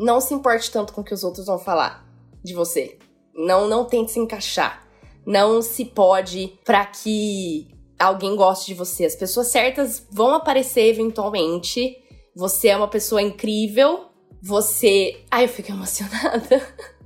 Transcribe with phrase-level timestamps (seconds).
[0.00, 2.06] não se importe tanto com o que os outros vão falar
[2.42, 2.98] de você.
[3.34, 4.88] Não, não tente se encaixar.
[5.26, 9.04] Não se pode para que alguém goste de você.
[9.04, 11.98] As pessoas certas vão aparecer eventualmente.
[12.34, 14.06] Você é uma pessoa incrível.
[14.42, 15.22] Você.
[15.30, 16.66] Ai, eu fico emocionada.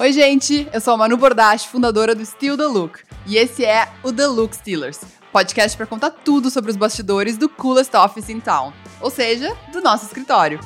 [0.00, 3.88] Oi, gente, eu sou a Manu Bordache, fundadora do Steal the Look, e esse é
[4.04, 5.00] o The Look Stealers,
[5.32, 9.80] podcast para contar tudo sobre os bastidores do coolest office in town, ou seja, do
[9.80, 10.60] nosso escritório.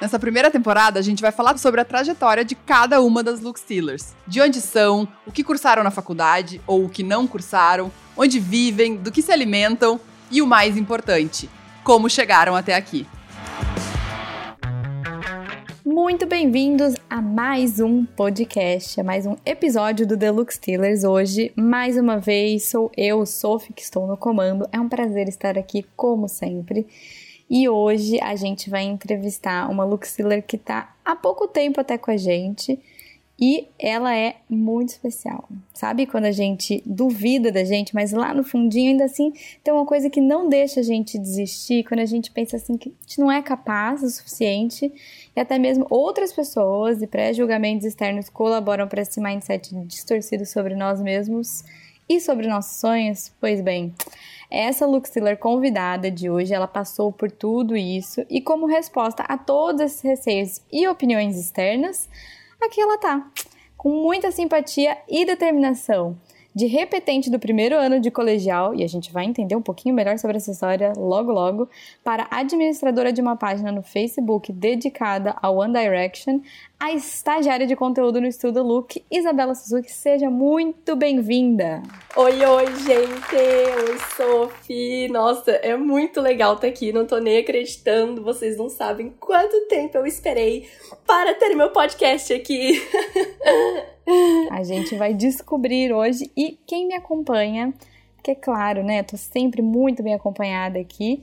[0.00, 3.56] Nessa primeira temporada, a gente vai falar sobre a trajetória de cada uma das Look
[3.56, 4.16] Stealers.
[4.26, 8.96] De onde são, o que cursaram na faculdade ou o que não cursaram, onde vivem,
[8.96, 11.48] do que se alimentam e o mais importante,
[11.84, 13.06] como chegaram até aqui.
[15.84, 21.02] Muito bem-vindos a mais um podcast, a mais um episódio do Deluxe Steelers.
[21.02, 24.68] Hoje, mais uma vez, sou eu, Sophie, que estou no comando.
[24.70, 26.86] É um prazer estar aqui, como sempre.
[27.50, 31.98] E hoje a gente vai entrevistar uma Lux Steeler que está há pouco tempo até
[31.98, 32.78] com a gente.
[33.44, 35.48] E ela é muito especial.
[35.74, 39.32] Sabe quando a gente duvida da gente, mas lá no fundinho ainda assim
[39.64, 42.90] tem uma coisa que não deixa a gente desistir, quando a gente pensa assim que
[42.90, 44.92] a gente não é capaz o suficiente
[45.34, 51.02] e até mesmo outras pessoas e pré-julgamentos externos colaboram para esse mindset distorcido sobre nós
[51.02, 51.64] mesmos
[52.08, 53.32] e sobre nossos sonhos.
[53.40, 53.92] Pois bem,
[54.48, 59.36] essa Lux Tiller convidada de hoje, ela passou por tudo isso e como resposta a
[59.36, 62.08] todos esses receios e opiniões externas,
[62.64, 63.26] aqui ela tá,
[63.76, 66.16] com muita simpatia e determinação.
[66.54, 70.18] De repetente do primeiro ano de colegial, e a gente vai entender um pouquinho melhor
[70.18, 71.68] sobre essa história logo logo,
[72.04, 76.40] para administradora de uma página no Facebook dedicada ao One Direction,
[76.78, 79.90] a estagiária de conteúdo no Estudo Look, Isabela Suzuki.
[79.90, 81.82] Seja muito bem-vinda!
[82.16, 83.34] Oi, oi, gente!
[83.34, 85.08] Oi, Sophie!
[85.08, 89.96] Nossa, é muito legal estar aqui, não tô nem acreditando, vocês não sabem quanto tempo
[89.96, 90.68] eu esperei
[91.06, 92.82] para ter meu podcast aqui.
[94.50, 97.72] a gente vai descobrir hoje e quem me acompanha,
[98.16, 101.22] porque é claro, né, tô sempre muito bem acompanhada aqui,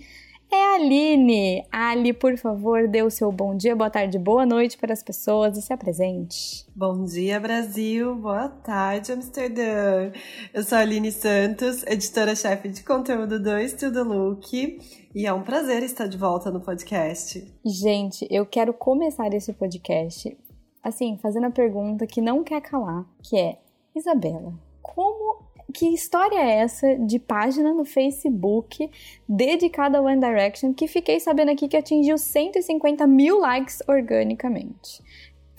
[0.52, 1.64] é a Aline.
[1.72, 5.56] Ali, por favor, dê o seu bom dia, boa tarde, boa noite para as pessoas
[5.56, 6.66] e se apresente.
[6.76, 8.16] Bom dia, Brasil.
[8.16, 10.12] Boa tarde, Amsterdã.
[10.52, 14.80] Eu sou a Aline Santos, editora-chefe de conteúdo do Estudo Look.
[15.14, 17.46] E é um prazer estar de volta no podcast.
[17.64, 20.36] Gente, eu quero começar esse podcast
[20.84, 23.60] assim, fazendo a pergunta que não quer calar, que é:
[23.96, 28.90] Isabela, como que história é essa de página no Facebook
[29.28, 35.04] dedicada ao One Direction que fiquei sabendo aqui que atingiu 150 mil likes organicamente?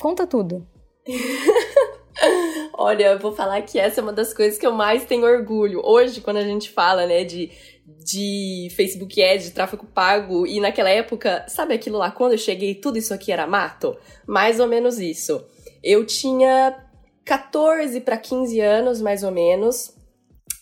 [0.01, 0.67] Conta tudo.
[2.75, 5.81] Olha, eu vou falar que essa é uma das coisas que eu mais tenho orgulho.
[5.85, 7.51] Hoje, quando a gente fala, né, de,
[7.99, 12.75] de Facebook Ads, de tráfego pago, e naquela época, sabe aquilo lá, quando eu cheguei,
[12.75, 13.97] tudo isso aqui era mato?
[14.27, 15.45] Mais ou menos isso.
[15.83, 16.77] Eu tinha
[17.25, 19.95] 14 para 15 anos, mais ou menos,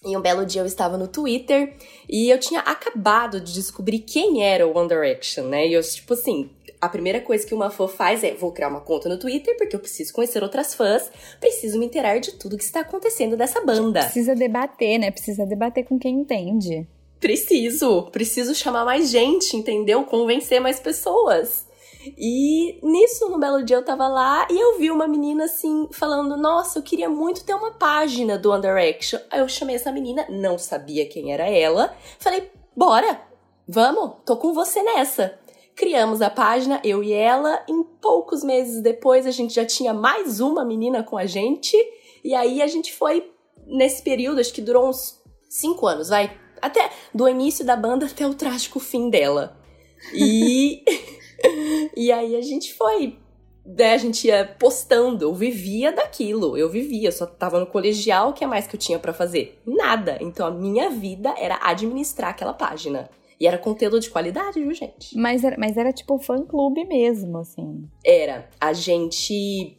[0.04, 1.74] e um belo dia eu estava no Twitter
[2.08, 5.66] e eu tinha acabado de descobrir quem era o One Direction, né?
[5.66, 6.50] E eu, tipo assim,
[6.80, 9.74] a primeira coisa que uma fã faz é: vou criar uma conta no Twitter porque
[9.74, 11.10] eu preciso conhecer outras fãs,
[11.40, 14.00] preciso me inteirar de tudo que está acontecendo dessa banda.
[14.04, 15.10] Precisa debater, né?
[15.10, 16.86] Precisa debater com quem entende.
[17.20, 20.04] Preciso, preciso chamar mais gente, entendeu?
[20.04, 21.66] Convencer mais pessoas.
[22.16, 26.36] E nisso, no belo dia, eu tava lá e eu vi uma menina assim, falando:
[26.36, 29.18] Nossa, eu queria muito ter uma página do One Direction.
[29.30, 31.94] Aí eu chamei essa menina, não sabia quem era ela.
[32.18, 33.20] Falei: Bora,
[33.66, 35.38] vamos, tô com você nessa.
[35.74, 37.64] Criamos a página, eu e ela.
[37.68, 41.76] Em poucos meses depois, a gente já tinha mais uma menina com a gente.
[42.24, 43.30] E aí a gente foi,
[43.66, 46.36] nesse período, acho que durou uns cinco anos, vai.
[46.60, 49.56] Até do início da banda até o trágico fim dela.
[50.12, 50.82] E.
[51.96, 53.16] e aí a gente foi.
[53.64, 58.32] Né, a gente ia postando, eu vivia daquilo, eu vivia, só tava no colegial, o
[58.32, 59.60] que mais que eu tinha para fazer?
[59.66, 60.16] Nada.
[60.22, 63.10] Então a minha vida era administrar aquela página.
[63.40, 65.16] E era conteúdo de qualidade, viu, gente?
[65.16, 67.88] Mas era, mas era tipo fã-clube mesmo, assim.
[68.04, 68.48] Era.
[68.60, 69.76] A gente.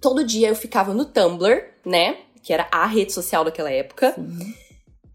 [0.00, 2.16] Todo dia eu ficava no Tumblr, né?
[2.42, 4.14] Que era a rede social daquela época.
[4.14, 4.54] Sim.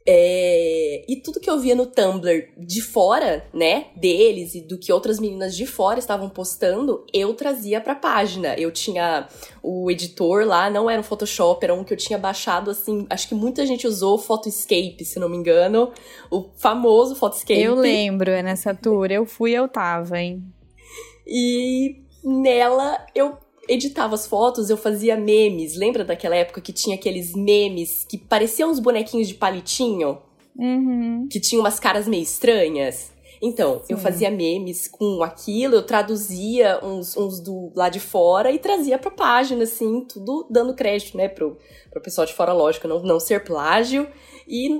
[0.05, 4.91] É, e tudo que eu via no Tumblr de fora, né, deles e do que
[4.91, 8.55] outras meninas de fora estavam postando, eu trazia pra página.
[8.55, 9.27] Eu tinha
[9.61, 13.05] o editor lá, não era um Photoshop, era um que eu tinha baixado assim.
[13.09, 15.91] Acho que muita gente usou Photoscape, se não me engano.
[16.31, 17.61] O famoso Photoscape.
[17.61, 19.11] Eu lembro, é nessa tour.
[19.11, 20.43] Eu fui, eu tava, hein?
[21.27, 23.37] E nela eu
[23.71, 25.75] editava as fotos, eu fazia memes.
[25.75, 30.19] Lembra daquela época que tinha aqueles memes que pareciam uns bonequinhos de palitinho?
[30.57, 31.27] Uhum.
[31.31, 33.11] Que tinham umas caras meio estranhas?
[33.41, 33.93] Então, Sim.
[33.93, 38.99] eu fazia memes com aquilo, eu traduzia uns, uns do lá de fora e trazia
[38.99, 41.57] pra página, assim, tudo dando crédito, né, pro,
[41.89, 44.07] pro pessoal de fora, lógico, não, não ser plágio.
[44.47, 44.79] E,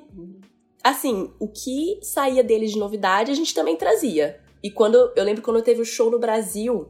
[0.83, 4.39] assim, o que saía deles de novidade, a gente também trazia.
[4.61, 6.87] E quando, eu lembro quando teve o show no Brasil,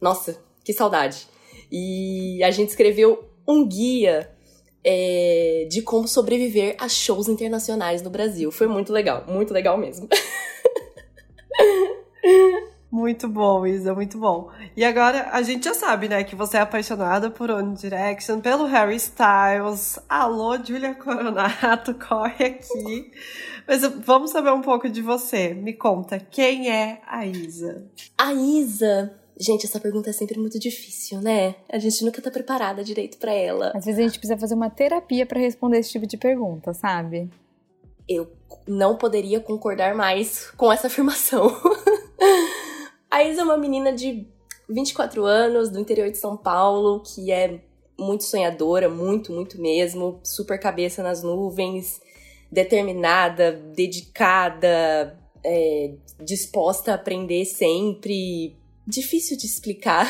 [0.00, 1.28] nossa, que saudade.
[1.70, 4.30] E a gente escreveu um guia
[4.82, 8.50] é, de como sobreviver a shows internacionais no Brasil.
[8.50, 10.08] Foi muito legal, muito legal mesmo.
[12.94, 14.52] Muito bom, Isa, muito bom.
[14.76, 18.66] E agora a gente já sabe, né, que você é apaixonada por One Direction, pelo
[18.66, 19.98] Harry Styles.
[20.08, 23.10] Alô, Julia Coronato, corre aqui.
[23.66, 25.54] Mas vamos saber um pouco de você.
[25.54, 27.84] Me conta, quem é a Isa?
[28.16, 29.12] A Isa.
[29.38, 31.56] Gente, essa pergunta é sempre muito difícil, né?
[31.68, 33.72] A gente nunca tá preparada direito pra ela.
[33.74, 37.28] Às vezes a gente precisa fazer uma terapia pra responder esse tipo de pergunta, sabe?
[38.08, 38.30] Eu
[38.66, 41.50] não poderia concordar mais com essa afirmação.
[43.10, 44.26] a Isa é uma menina de
[44.68, 47.60] 24 anos, do interior de São Paulo, que é
[47.98, 52.00] muito sonhadora, muito, muito mesmo, super cabeça nas nuvens,
[52.50, 58.56] determinada, dedicada, é, disposta a aprender sempre.
[58.86, 60.06] Difícil de explicar,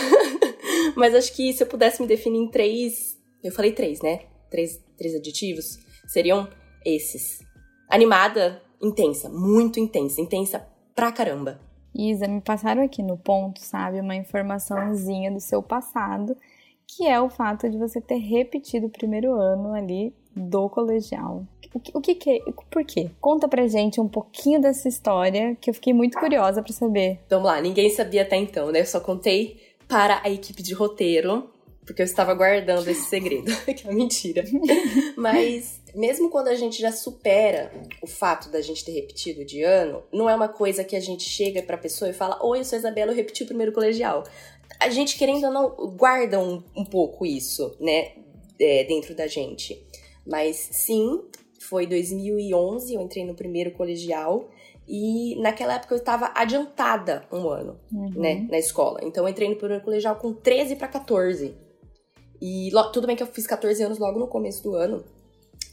[0.96, 3.16] mas acho que se eu pudesse me definir em três.
[3.42, 4.20] Eu falei três, né?
[4.50, 5.78] Três, três adjetivos.
[6.06, 6.48] Seriam
[6.84, 7.40] esses:
[7.88, 11.60] animada, intensa, muito intensa, intensa pra caramba.
[11.94, 16.36] Isa, me passaram aqui no ponto, sabe, uma informaçãozinha do seu passado,
[16.86, 21.46] que é o fato de você ter repetido o primeiro ano ali do colegial.
[21.74, 22.38] O que, o que, que é?
[22.70, 23.10] Por quê?
[23.20, 27.18] Conta pra gente um pouquinho dessa história, que eu fiquei muito curiosa pra saber.
[27.28, 28.80] Vamos lá, ninguém sabia até então, né?
[28.80, 31.50] Eu só contei para a equipe de roteiro,
[31.84, 34.44] porque eu estava guardando esse segredo, que é mentira.
[35.18, 40.04] Mas mesmo quando a gente já supera o fato da gente ter repetido de ano,
[40.12, 42.76] não é uma coisa que a gente chega pra pessoa e fala: Oi, eu sou
[42.76, 44.22] a Isabela, eu repeti o primeiro colegial.
[44.78, 48.12] A gente, querendo ou não, guarda um, um pouco isso, né?
[48.60, 49.84] É, dentro da gente.
[50.26, 51.20] Mas sim,
[51.64, 54.48] foi 2011, eu entrei no primeiro colegial.
[54.86, 58.10] E naquela época eu estava adiantada um ano, Uhum.
[58.16, 59.00] né, na escola.
[59.02, 61.54] Então eu entrei no primeiro colegial com 13 para 14.
[62.40, 65.02] E tudo bem que eu fiz 14 anos logo no começo do ano,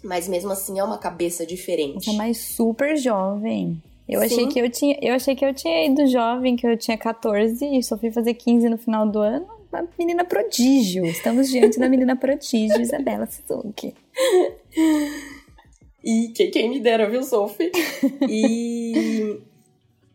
[0.01, 2.05] mas mesmo assim é uma cabeça diferente.
[2.05, 3.81] Você é mais super jovem.
[4.07, 4.25] Eu Sim.
[4.25, 7.65] achei que eu tinha, eu achei que eu tinha ido jovem, que eu tinha 14
[7.65, 9.45] e só fui fazer 15 no final do ano.
[9.71, 11.05] Uma menina prodígio.
[11.05, 13.93] Estamos diante da menina prodígio, Isabela Suzuki.
[16.03, 17.71] E quem, quem me dera, viu, Sophie?
[18.29, 19.41] e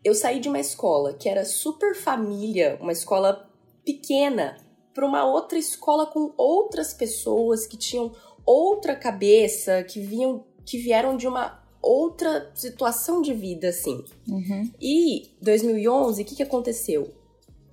[0.03, 3.49] eu saí de uma escola que era super família, uma escola
[3.85, 4.57] pequena,
[4.93, 8.11] para uma outra escola com outras pessoas que tinham
[8.45, 14.03] outra cabeça, que vinham, que vieram de uma outra situação de vida, assim.
[14.27, 14.71] Uhum.
[14.81, 17.13] E 2011, o que, que aconteceu?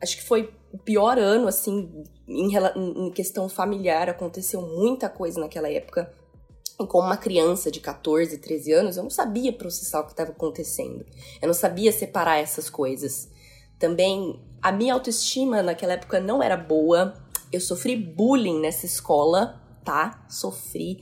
[0.00, 4.08] Acho que foi o pior ano, assim, em, em questão familiar.
[4.08, 6.12] Aconteceu muita coisa naquela época.
[6.76, 11.06] Como uma criança de 14, 13 anos, eu não sabia processar o que estava acontecendo.
[11.40, 13.28] Eu não sabia separar essas coisas.
[13.78, 17.14] Também, a minha autoestima naquela época não era boa.
[17.52, 20.26] Eu sofri bullying nessa escola, tá?
[20.28, 20.98] Sofri.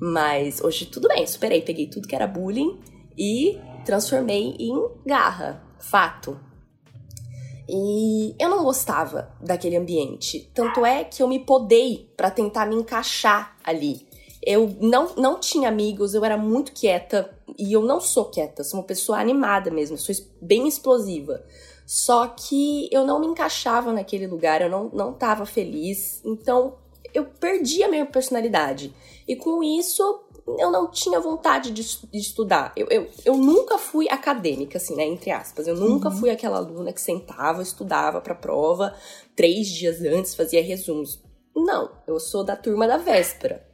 [0.00, 1.62] Mas hoje tudo bem, superei.
[1.62, 2.78] Peguei tudo que era bullying
[3.18, 5.62] e transformei em garra.
[5.80, 6.38] Fato.
[7.68, 10.48] E eu não gostava daquele ambiente.
[10.54, 14.06] Tanto é que eu me podei pra tentar me encaixar ali.
[14.46, 17.36] Eu não, não tinha amigos, eu era muito quieta.
[17.58, 21.44] E eu não sou quieta, sou uma pessoa animada mesmo, sou bem explosiva.
[21.84, 26.22] Só que eu não me encaixava naquele lugar, eu não, não tava feliz.
[26.24, 26.76] Então
[27.12, 28.94] eu perdi a minha personalidade.
[29.26, 30.02] E com isso,
[30.46, 32.72] eu não tinha vontade de, de estudar.
[32.76, 35.04] Eu, eu, eu nunca fui acadêmica, assim, né?
[35.04, 35.66] Entre aspas.
[35.66, 38.94] Eu nunca fui aquela aluna que sentava, estudava pra prova,
[39.34, 41.20] três dias antes fazia resumos.
[41.54, 43.66] Não, eu sou da turma da véspera.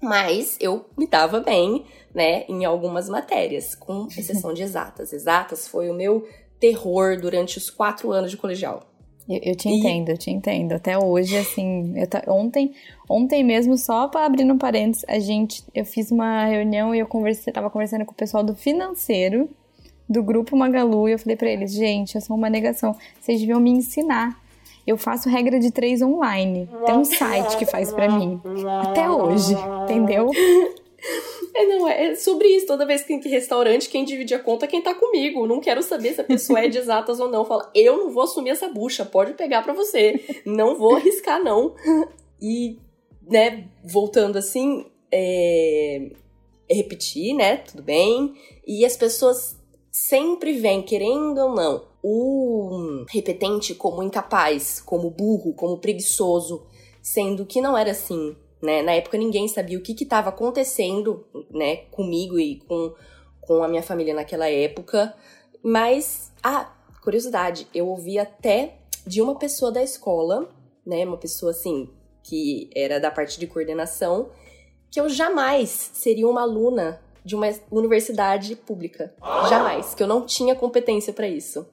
[0.00, 5.12] Mas eu me dava bem, né, em algumas matérias, com exceção de exatas.
[5.12, 6.26] Exatas foi o meu
[6.60, 8.84] terror durante os quatro anos de colegial.
[9.28, 10.72] Eu, eu te E- entendo, eu te entendo.
[10.72, 12.72] Até hoje, assim, eu ta- ontem,
[13.08, 17.06] ontem mesmo, só para abrir um parênteses, a gente, eu fiz uma reunião e eu
[17.06, 19.50] conversei, tava conversando com o pessoal do financeiro,
[20.08, 23.60] do grupo Magalu, e eu falei pra eles, gente, eu sou uma negação, vocês deviam
[23.60, 24.40] me ensinar.
[24.88, 26.66] Eu faço regra de três online.
[26.86, 28.40] Tem um site que faz pra mim.
[28.80, 30.30] Até hoje, entendeu?
[31.54, 32.66] É, não, é sobre isso.
[32.66, 35.46] Toda vez que tem que restaurante, quem divide a conta é quem tá comigo.
[35.46, 37.44] Não quero saber se a pessoa é de exatas ou não.
[37.44, 40.24] Fala, eu não vou assumir essa bucha, pode pegar para você.
[40.46, 41.74] Não vou arriscar, não.
[42.40, 42.78] E,
[43.28, 46.12] né, voltando assim, é...
[46.70, 48.32] repetir, né, tudo bem.
[48.66, 49.54] E as pessoas
[49.92, 56.66] sempre vêm, querendo ou não, o repetente como incapaz, como burro, como preguiçoso,
[57.02, 58.82] sendo que não era assim, né?
[58.82, 62.94] Na época ninguém sabia o que estava acontecendo, né, comigo e com,
[63.40, 65.14] com a minha família naquela época.
[65.62, 70.48] Mas, ah, curiosidade, eu ouvi até de uma pessoa da escola,
[70.86, 71.88] né, uma pessoa assim,
[72.22, 74.30] que era da parte de coordenação,
[74.90, 79.14] que eu jamais seria uma aluna de uma universidade pública.
[79.48, 81.66] Jamais, que eu não tinha competência para isso.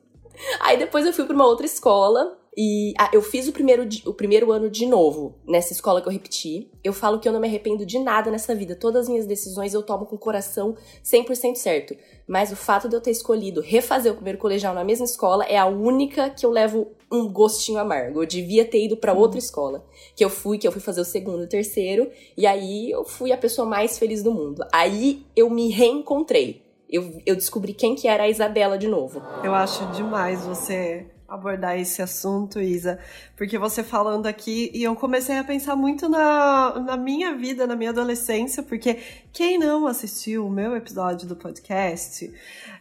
[0.59, 4.13] Aí depois eu fui para uma outra escola e ah, eu fiz o primeiro, o
[4.13, 6.71] primeiro ano de novo nessa escola que eu repeti.
[6.83, 8.75] Eu falo que eu não me arrependo de nada nessa vida.
[8.75, 11.95] Todas as minhas decisões eu tomo com o coração 100% certo.
[12.25, 15.57] Mas o fato de eu ter escolhido refazer o primeiro colegial na mesma escola é
[15.57, 18.23] a única que eu levo um gostinho amargo.
[18.23, 19.85] Eu devia ter ido para outra escola.
[20.15, 22.09] Que eu fui, que eu fui fazer o segundo o terceiro.
[22.37, 24.65] E aí eu fui a pessoa mais feliz do mundo.
[24.71, 26.64] Aí eu me reencontrei.
[26.89, 29.21] Eu, eu descobri quem que era a Isabela de novo.
[29.43, 32.99] Eu acho demais você abordar esse assunto, Isa,
[33.35, 37.75] porque você falando aqui e eu comecei a pensar muito na, na minha vida, na
[37.75, 38.99] minha adolescência, porque
[39.33, 42.31] quem não assistiu o meu episódio do podcast,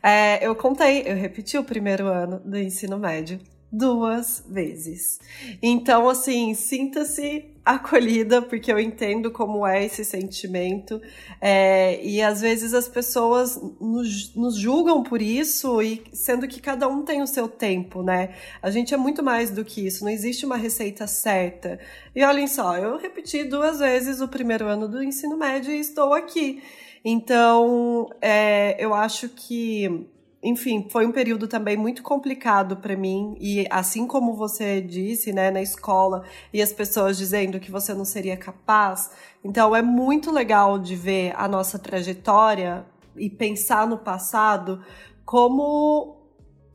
[0.02, 3.40] é, eu contei, eu repeti o primeiro ano do ensino médio
[3.76, 5.18] duas vezes.
[5.62, 11.00] Então, assim, sinta-se acolhida, porque eu entendo como é esse sentimento.
[11.40, 16.86] É, e às vezes as pessoas nos, nos, julgam por isso, e sendo que cada
[16.86, 18.34] um tem o seu tempo, né?
[18.62, 21.80] A gente é muito mais do que isso, não existe uma receita certa.
[22.14, 26.12] E olhem só, eu repeti duas vezes o primeiro ano do ensino médio e estou
[26.12, 26.62] aqui.
[27.04, 30.06] Então, é, eu acho que
[30.44, 33.34] enfim, foi um período também muito complicado para mim.
[33.40, 36.22] E assim como você disse, né, na escola
[36.52, 39.10] e as pessoas dizendo que você não seria capaz,
[39.42, 42.84] então é muito legal de ver a nossa trajetória
[43.16, 44.84] e pensar no passado
[45.24, 46.13] como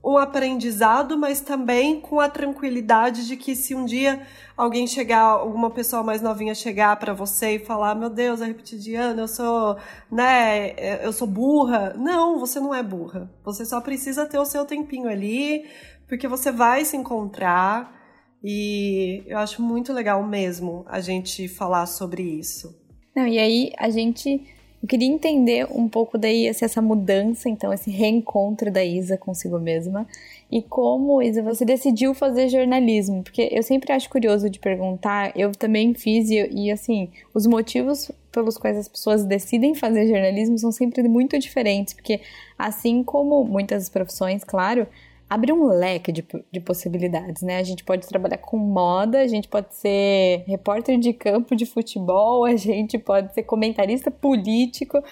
[0.03, 4.25] um aprendizado, mas também com a tranquilidade de que se um dia
[4.55, 9.21] alguém chegar, alguma pessoa mais novinha chegar para você e falar, meu Deus, é repetidiana,
[9.21, 9.77] eu sou,
[10.09, 11.93] né, eu sou burra.
[11.97, 13.29] Não, você não é burra.
[13.43, 15.65] Você só precisa ter o seu tempinho ali,
[16.07, 17.97] porque você vai se encontrar
[18.43, 22.73] e eu acho muito legal mesmo a gente falar sobre isso.
[23.15, 24.47] Não, e aí a gente
[24.81, 29.59] eu queria entender um pouco daí assim, essa mudança, então, esse reencontro da Isa consigo
[29.59, 30.07] mesma.
[30.49, 33.21] E como, Isa, você decidiu fazer jornalismo?
[33.21, 38.09] Porque eu sempre acho curioso de perguntar, eu também fiz, e, e assim, os motivos
[38.31, 42.21] pelos quais as pessoas decidem fazer jornalismo são sempre muito diferentes, porque
[42.57, 44.87] assim como muitas profissões, claro,
[45.29, 47.57] abre um leque de, de possibilidades, né?
[47.57, 52.45] A gente pode trabalhar com moda, a gente pode ser repórter de campo de futebol,
[52.45, 55.03] a gente pode ser comentarista político.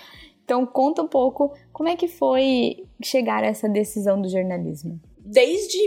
[0.43, 4.99] Então, conta um pouco como é que foi chegar a essa decisão do jornalismo.
[5.19, 5.77] Desde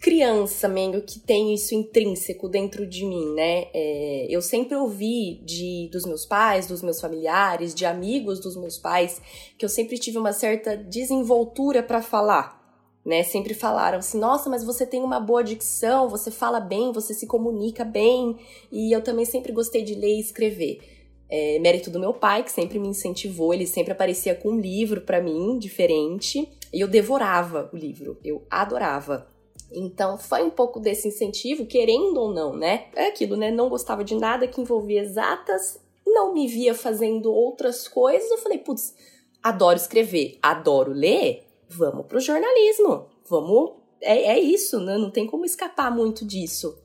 [0.00, 3.66] criança, Mengo, que tem isso intrínseco dentro de mim, né?
[3.74, 8.78] É, eu sempre ouvi de, dos meus pais, dos meus familiares, de amigos dos meus
[8.78, 9.20] pais,
[9.58, 12.61] que eu sempre tive uma certa desenvoltura para falar
[13.04, 13.22] né?
[13.22, 17.26] Sempre falaram assim: nossa, mas você tem uma boa dicção, você fala bem, você se
[17.26, 18.36] comunica bem.
[18.70, 20.80] E eu também sempre gostei de ler e escrever.
[21.28, 25.00] É, mérito do meu pai, que sempre me incentivou, ele sempre aparecia com um livro
[25.00, 29.26] para mim, diferente, e eu devorava o livro, eu adorava.
[29.74, 32.88] Então foi um pouco desse incentivo, querendo ou não, né?
[32.94, 33.50] É aquilo, né?
[33.50, 38.30] Não gostava de nada que envolvia exatas, não me via fazendo outras coisas.
[38.30, 38.94] Eu falei, putz,
[39.42, 41.44] adoro escrever, adoro ler,
[41.76, 43.72] vamos pro jornalismo, vamos.
[44.00, 44.98] É, é isso, né?
[44.98, 46.76] Não tem como escapar muito disso.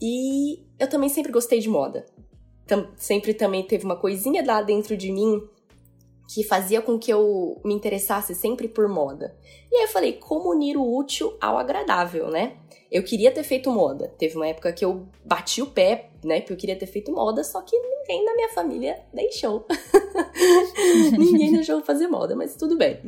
[0.00, 2.06] E eu também sempre gostei de moda.
[2.66, 5.42] Tam, sempre também teve uma coisinha lá dentro de mim
[6.32, 9.36] que fazia com que eu me interessasse sempre por moda.
[9.70, 12.56] E aí eu falei, como unir o útil ao agradável, né?
[12.90, 14.12] Eu queria ter feito moda.
[14.18, 16.40] Teve uma época que eu bati o pé, né?
[16.40, 19.64] Porque eu queria ter feito moda, só que ninguém na minha família deixou.
[21.16, 23.00] ninguém deixou fazer moda, mas tudo bem.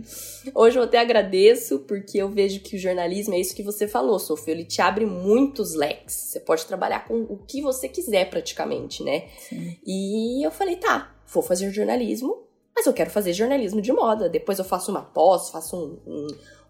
[0.55, 4.21] Hoje eu até agradeço, porque eu vejo que o jornalismo é isso que você falou,
[4.21, 4.55] Sofia.
[4.55, 6.15] Ele te abre muitos leques.
[6.15, 9.29] Você pode trabalhar com o que você quiser, praticamente, né?
[9.37, 9.77] Sim.
[9.85, 14.29] E eu falei, tá, vou fazer jornalismo, mas eu quero fazer jornalismo de moda.
[14.29, 16.27] Depois eu faço uma pós, faço um, um,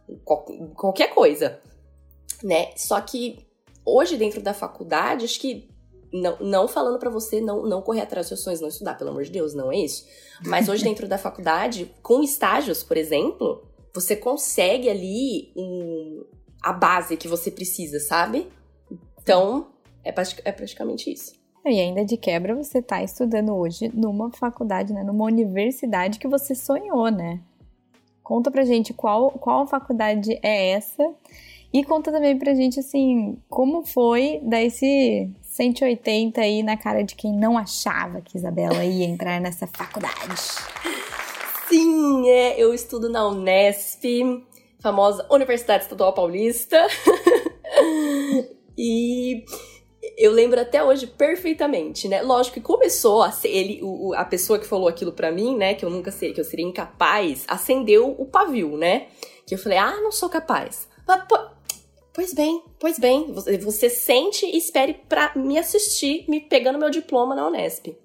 [0.09, 1.61] um qualquer coisa
[2.43, 2.71] né?
[2.77, 3.47] Só que
[3.85, 5.69] hoje, dentro da faculdade, acho que
[6.13, 9.11] não, não falando para você não, não correr atrás dos seus sonhos, não estudar, pelo
[9.11, 10.07] amor de Deus, não é isso.
[10.45, 16.25] Mas hoje, dentro da faculdade, com estágios, por exemplo, você consegue ali um,
[16.63, 18.49] a base que você precisa, sabe?
[19.23, 19.73] Então,
[20.05, 20.13] é,
[20.45, 21.33] é praticamente isso.
[21.65, 26.55] E ainda de quebra, você está estudando hoje numa faculdade, né, numa universidade que você
[26.55, 27.41] sonhou, né?
[28.23, 31.15] Conta pra gente qual, qual faculdade é essa
[31.73, 37.15] e conta também pra gente, assim, como foi dar esse 180 aí na cara de
[37.15, 40.41] quem não achava que Isabela ia entrar nessa faculdade.
[41.69, 44.05] Sim, é, eu estudo na Unesp,
[44.81, 46.87] famosa Universidade Estadual Paulista.
[48.77, 49.43] e
[50.19, 52.21] eu lembro até hoje perfeitamente, né?
[52.21, 55.73] Lógico que começou a ser ele, o, a pessoa que falou aquilo para mim, né?
[55.73, 59.07] Que eu nunca seria, que eu seria incapaz, acendeu o pavio, né?
[59.47, 60.87] Que eu falei, ah, não sou capaz.
[61.07, 61.25] Mas,
[62.13, 67.35] pois bem, pois bem, você, sente e espere pra me assistir, me pegando meu diploma
[67.35, 67.97] na Unesp.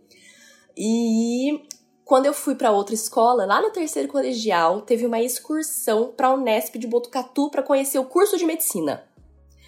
[0.75, 1.61] E
[2.05, 6.33] quando eu fui para outra escola, lá no terceiro colegial, teve uma excursão para a
[6.33, 9.03] Unesp de Botucatu para conhecer o curso de medicina.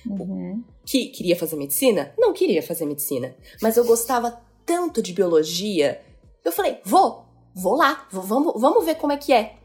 [0.06, 0.64] Uhum.
[0.86, 2.14] Que queria fazer medicina?
[2.18, 6.02] Não queria fazer medicina, mas eu gostava tanto de biologia.
[6.44, 9.56] Eu falei, vou, vou lá, vou, vamos, vamos ver como é que é.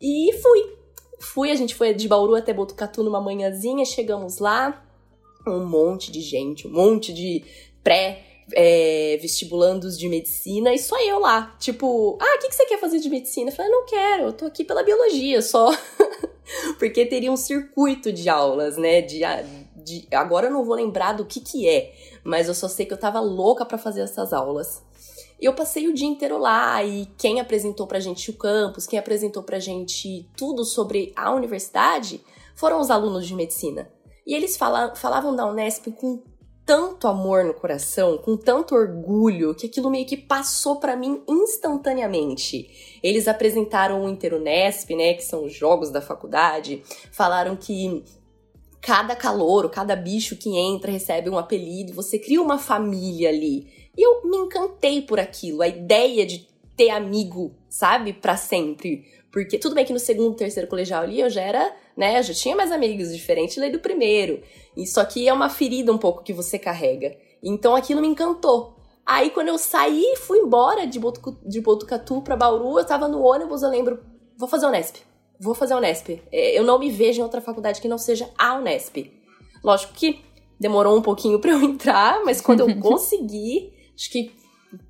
[0.00, 0.81] E fui.
[1.22, 4.84] Fui, a gente foi de Bauru até Botucatu numa manhãzinha, chegamos lá,
[5.46, 7.44] um monte de gente, um monte de
[7.82, 8.24] pré
[8.54, 11.54] é, vestibulandos de medicina e só eu lá.
[11.58, 13.50] Tipo, ah, o que, que você quer fazer de medicina?
[13.50, 15.70] Eu falei, não quero, eu tô aqui pela biologia só.
[16.78, 19.00] Porque teria um circuito de aulas, né?
[19.00, 19.20] De,
[19.76, 22.92] de, agora eu não vou lembrar do que que é, mas eu só sei que
[22.92, 24.82] eu tava louca para fazer essas aulas.
[25.42, 28.96] E eu passei o dia inteiro lá e quem apresentou pra gente o campus, quem
[28.96, 32.20] apresentou pra gente tudo sobre a universidade,
[32.54, 33.90] foram os alunos de medicina.
[34.24, 36.22] E eles fala, falavam da Unesp com
[36.64, 43.00] tanto amor no coração, com tanto orgulho, que aquilo meio que passou para mim instantaneamente.
[43.02, 48.04] Eles apresentaram o Interunesp, né, que são os jogos da faculdade, falaram que
[48.80, 53.81] cada calouro, cada bicho que entra recebe um apelido, você cria uma família ali.
[53.96, 59.04] E eu me encantei por aquilo, a ideia de ter amigo, sabe, para sempre.
[59.30, 62.34] Porque tudo bem que no segundo, terceiro colegial ali eu já era, né, eu já
[62.34, 64.42] tinha mais amigos, diferente do primeiro.
[64.76, 67.16] Isso aqui é uma ferida um pouco que você carrega.
[67.42, 68.76] Então aquilo me encantou.
[69.04, 73.22] Aí quando eu saí, fui embora de, Botucatu, de Botucatu pra Bauru, eu tava no
[73.22, 74.00] ônibus, eu lembro,
[74.36, 74.96] vou fazer Unesp.
[75.40, 76.22] Vou fazer Unesp.
[76.30, 79.10] É, eu não me vejo em outra faculdade que não seja a Unesp.
[79.64, 80.20] Lógico que
[80.60, 84.32] demorou um pouquinho para eu entrar, mas quando eu consegui, acho que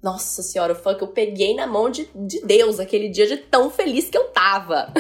[0.03, 3.69] nossa senhora, o que eu peguei na mão de, de Deus aquele dia de tão
[3.69, 4.93] feliz que eu tava.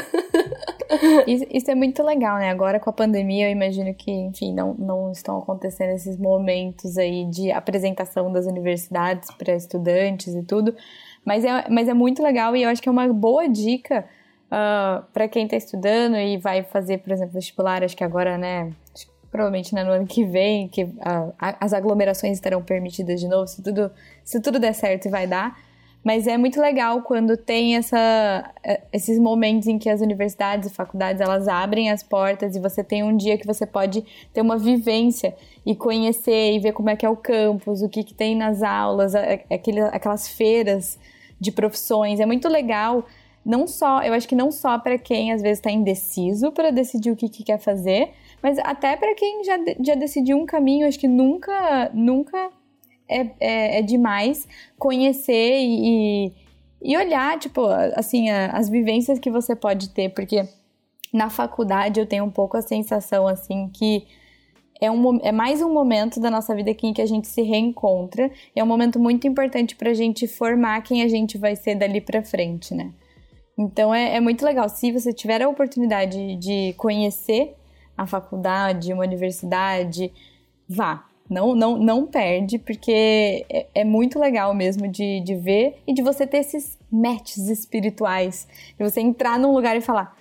[1.26, 2.50] isso, isso, é muito legal, né?
[2.50, 7.24] Agora com a pandemia, eu imagino que, enfim, não, não estão acontecendo esses momentos aí
[7.26, 10.74] de apresentação das universidades para estudantes e tudo.
[11.24, 14.04] Mas é, mas é muito legal e eu acho que é uma boa dica uh,
[14.50, 18.72] ah, para quem está estudando e vai fazer, por exemplo, vestibular, acho que agora, né?
[19.32, 23.62] Provavelmente né, no ano que vem, que uh, as aglomerações estarão permitidas de novo, se
[23.62, 23.90] tudo,
[24.22, 25.58] se tudo der certo e vai dar.
[26.04, 30.74] Mas é muito legal quando tem essa, eh, esses momentos em que as universidades e
[30.74, 34.58] faculdades elas abrem as portas e você tem um dia que você pode ter uma
[34.58, 35.32] vivência
[35.64, 38.64] e conhecer e ver como é que é o campus, o que, que tem nas
[38.64, 40.98] aulas, aquele, aquelas feiras
[41.38, 42.18] de profissões.
[42.18, 43.06] É muito legal
[43.44, 47.10] não só, eu acho que não só para quem às vezes está indeciso para decidir
[47.10, 48.10] o que, que, quer fazer,
[48.42, 52.50] mas até para quem já, já decidiu um caminho, acho que nunca, nunca
[53.08, 56.32] é, é, é demais conhecer e,
[56.82, 60.44] e olhar, tipo, assim, as vivências que você pode ter, porque
[61.12, 64.04] na faculdade eu tenho um pouco a sensação, assim, que
[64.80, 67.42] é, um, é mais um momento da nossa vida aqui em que a gente se
[67.42, 68.28] reencontra.
[68.56, 72.00] É um momento muito importante para a gente formar quem a gente vai ser dali
[72.00, 72.90] para frente, né?
[73.56, 74.68] Então é, é muito legal.
[74.68, 77.54] Se você tiver a oportunidade de conhecer
[78.02, 80.12] a faculdade, uma universidade,
[80.68, 81.06] vá.
[81.30, 86.02] Não, não, não perde, porque é, é, muito legal mesmo de, de ver e de
[86.02, 88.46] você ter esses matches espirituais.
[88.76, 90.14] De você entrar num lugar e falar,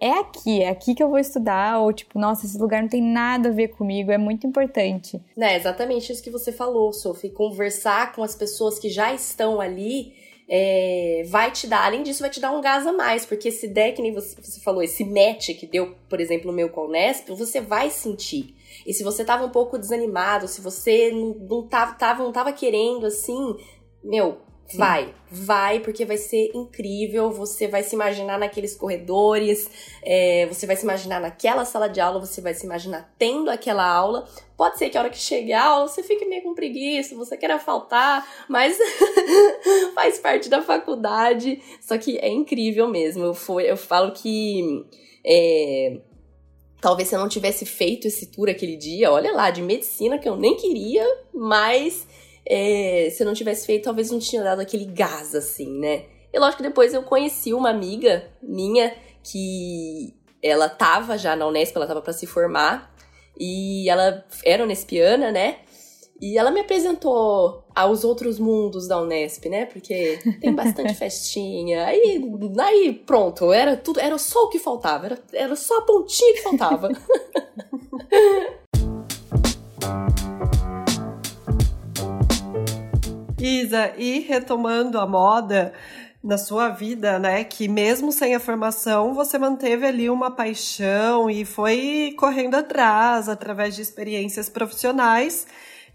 [0.00, 3.02] é aqui, é aqui que eu vou estudar, ou tipo, nossa, esse lugar não tem
[3.02, 5.20] nada a ver comigo, é muito importante.
[5.36, 7.30] É exatamente isso que você falou, Sophie.
[7.30, 10.14] Conversar com as pessoas que já estão ali
[10.48, 13.68] é, vai te dar, além disso, vai te dar um gás a mais, porque esse
[13.68, 17.60] que nem você, você falou, esse match que deu, por exemplo, no meu Colnesp, você
[17.60, 18.54] vai sentir.
[18.86, 22.52] E se você tava um pouco desanimado, se você não, não, tava, tava, não tava
[22.52, 23.56] querendo, assim,
[24.02, 24.76] meu, Sim.
[24.76, 27.30] Vai, vai, porque vai ser incrível.
[27.30, 29.68] Você vai se imaginar naqueles corredores,
[30.02, 33.86] é, você vai se imaginar naquela sala de aula, você vai se imaginar tendo aquela
[33.86, 34.28] aula.
[34.58, 37.34] Pode ser que a hora que chegue a aula você fique meio com preguiça, você
[37.36, 38.76] queira faltar, mas
[39.94, 41.62] faz parte da faculdade.
[41.80, 43.24] Só que é incrível mesmo.
[43.24, 44.84] Eu, eu falo que.
[45.24, 45.98] É,
[46.78, 50.28] talvez se eu não tivesse feito esse tour aquele dia, olha lá, de medicina que
[50.28, 52.06] eu nem queria, mas
[52.48, 56.04] é, se eu não tivesse feito, talvez não tinha dado aquele gás, assim, né?
[56.32, 61.76] E lógico que depois eu conheci uma amiga minha que ela tava já na Unesp,
[61.76, 62.94] ela tava para se formar,
[63.38, 65.58] e ela era unespiana, né?
[66.20, 69.66] E ela me apresentou aos outros mundos da Unesp, né?
[69.66, 71.84] Porque tem bastante festinha.
[71.84, 72.20] Aí,
[72.60, 76.42] aí pronto, era tudo, era só o que faltava, era, era só a pontinha que
[76.42, 76.88] faltava.
[83.40, 85.72] Isa, e retomando a moda
[86.22, 87.44] na sua vida, né?
[87.44, 93.76] Que mesmo sem a formação, você manteve ali uma paixão e foi correndo atrás através
[93.76, 95.46] de experiências profissionais.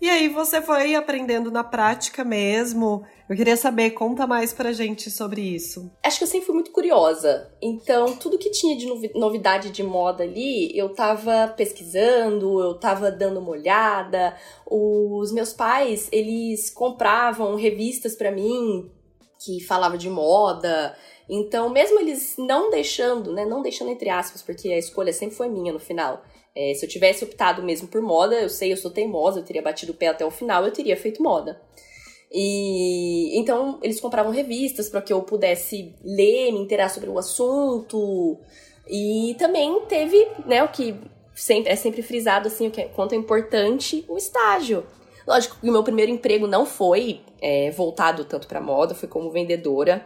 [0.03, 3.05] E aí você foi aprendendo na prática mesmo.
[3.29, 5.89] Eu queria saber, conta mais pra gente sobre isso.
[6.03, 7.49] Acho que eu sempre fui muito curiosa.
[7.61, 8.85] Então, tudo que tinha de
[9.15, 14.35] novidade de moda ali, eu tava pesquisando, eu tava dando uma olhada.
[14.69, 18.91] Os meus pais, eles compravam revistas para mim
[19.39, 20.97] que falavam de moda.
[21.29, 25.47] Então, mesmo eles não deixando, né, não deixando entre aspas, porque a escolha sempre foi
[25.47, 26.21] minha no final
[26.55, 29.61] é, se eu tivesse optado mesmo por moda, eu sei, eu sou teimosa, eu teria
[29.61, 31.59] batido o pé até o final, eu teria feito moda.
[32.31, 38.39] E então eles compravam revistas para que eu pudesse ler, me inteirar sobre o assunto.
[38.87, 40.95] E também teve, né, o que
[41.35, 44.85] sempre, é sempre frisado assim, o que é, quanto é importante o estágio.
[45.27, 49.31] Lógico que o meu primeiro emprego não foi é, voltado tanto para moda, foi como
[49.31, 50.05] vendedora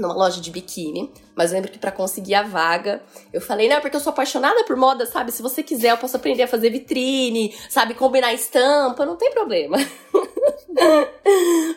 [0.00, 3.96] numa loja de biquíni, mas lembro que para conseguir a vaga, eu falei, não, porque
[3.96, 5.32] eu sou apaixonada por moda, sabe?
[5.32, 9.76] Se você quiser, eu posso aprender a fazer vitrine, sabe, combinar estampa, não tem problema.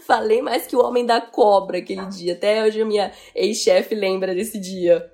[0.05, 2.33] falei mais que o homem da cobra aquele dia.
[2.33, 5.11] Até hoje a minha ex-chefe lembra desse dia.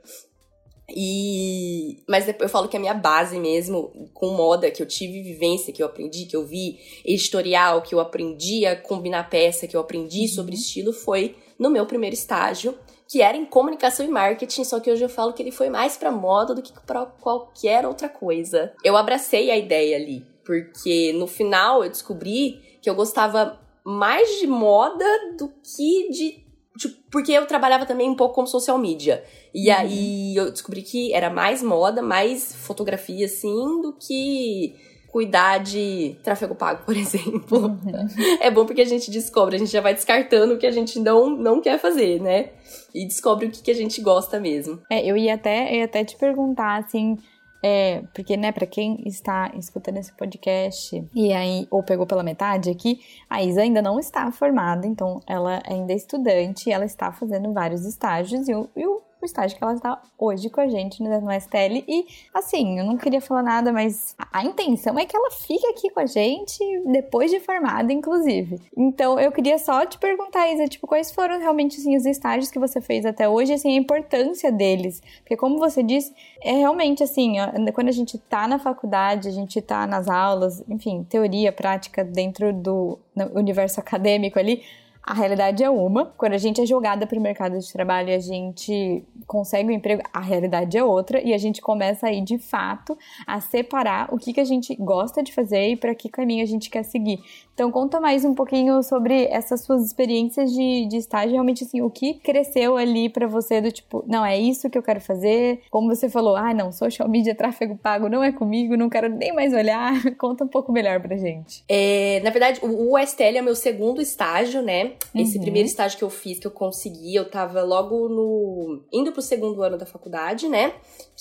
[0.95, 5.21] E mas depois eu falo que a minha base mesmo com moda que eu tive
[5.21, 9.75] vivência, que eu aprendi, que eu vi editorial, que eu aprendi a combinar peça, que
[9.75, 10.59] eu aprendi sobre uhum.
[10.59, 12.73] estilo foi no meu primeiro estágio,
[13.09, 15.97] que era em comunicação e marketing, só que hoje eu falo que ele foi mais
[15.97, 18.71] para moda do que para qualquer outra coisa.
[18.83, 24.45] Eu abracei a ideia ali, porque no final eu descobri que eu gostava mais de
[24.45, 25.03] moda
[25.37, 29.21] do que de Tipo, porque eu trabalhava também um pouco como social media.
[29.53, 29.75] E uhum.
[29.75, 34.75] aí eu descobri que era mais moda, mais fotografia, assim, do que
[35.11, 37.67] cuidar de tráfego pago, por exemplo.
[37.67, 38.07] Uhum.
[38.39, 40.99] É bom porque a gente descobre, a gente já vai descartando o que a gente
[40.99, 42.49] não, não quer fazer, né?
[42.93, 44.79] E descobre o que, que a gente gosta mesmo.
[44.89, 47.17] É, eu ia até, eu ia até te perguntar, assim,
[47.61, 52.69] é, porque, né, para quem está escutando esse podcast e aí, ou pegou pela metade
[52.69, 57.51] aqui, a Isa ainda não está formada, então ela ainda é estudante, ela está fazendo
[57.51, 61.01] vários estágios e o, e o o estágio que ela está hoje com a gente
[61.03, 61.83] no STL.
[61.87, 65.89] E, assim, eu não queria falar nada, mas a, intenção é que ela fique aqui
[65.89, 68.61] com a gente depois de formada, inclusive.
[68.75, 72.59] Então, eu queria só te perguntar, Isa, tipo, quais foram realmente, assim, os estágios que
[72.59, 75.01] você fez até hoje, assim, a importância deles.
[75.19, 77.35] Porque, como você disse, é realmente, assim,
[77.73, 82.53] quando a gente tá na faculdade, a gente tá nas aulas, enfim, teoria, prática dentro
[82.53, 82.97] do
[83.35, 84.63] universo acadêmico ali,
[85.03, 86.05] a realidade é uma.
[86.17, 90.03] Quando a gente é jogada para o mercado de trabalho a gente consegue um emprego,
[90.13, 91.21] a realidade é outra.
[91.21, 95.23] E a gente começa aí, de fato, a separar o que, que a gente gosta
[95.23, 97.19] de fazer e para que caminho a gente quer seguir.
[97.59, 101.89] Então, conta mais um pouquinho sobre essas suas experiências de, de estágio, realmente, assim, o
[101.89, 105.59] que cresceu ali para você do tipo, não, é isso que eu quero fazer.
[105.69, 109.33] Como você falou, ah, não, social media, tráfego pago não é comigo, não quero nem
[109.33, 109.91] mais olhar.
[110.17, 111.65] conta um pouco melhor pra gente.
[111.67, 114.93] É, na verdade, o, STL é o meu segundo estágio, né?
[115.13, 115.41] Esse uhum.
[115.41, 118.83] primeiro estágio que eu fiz, que eu consegui, eu tava logo no.
[118.89, 120.71] indo pro segundo ano da faculdade, né?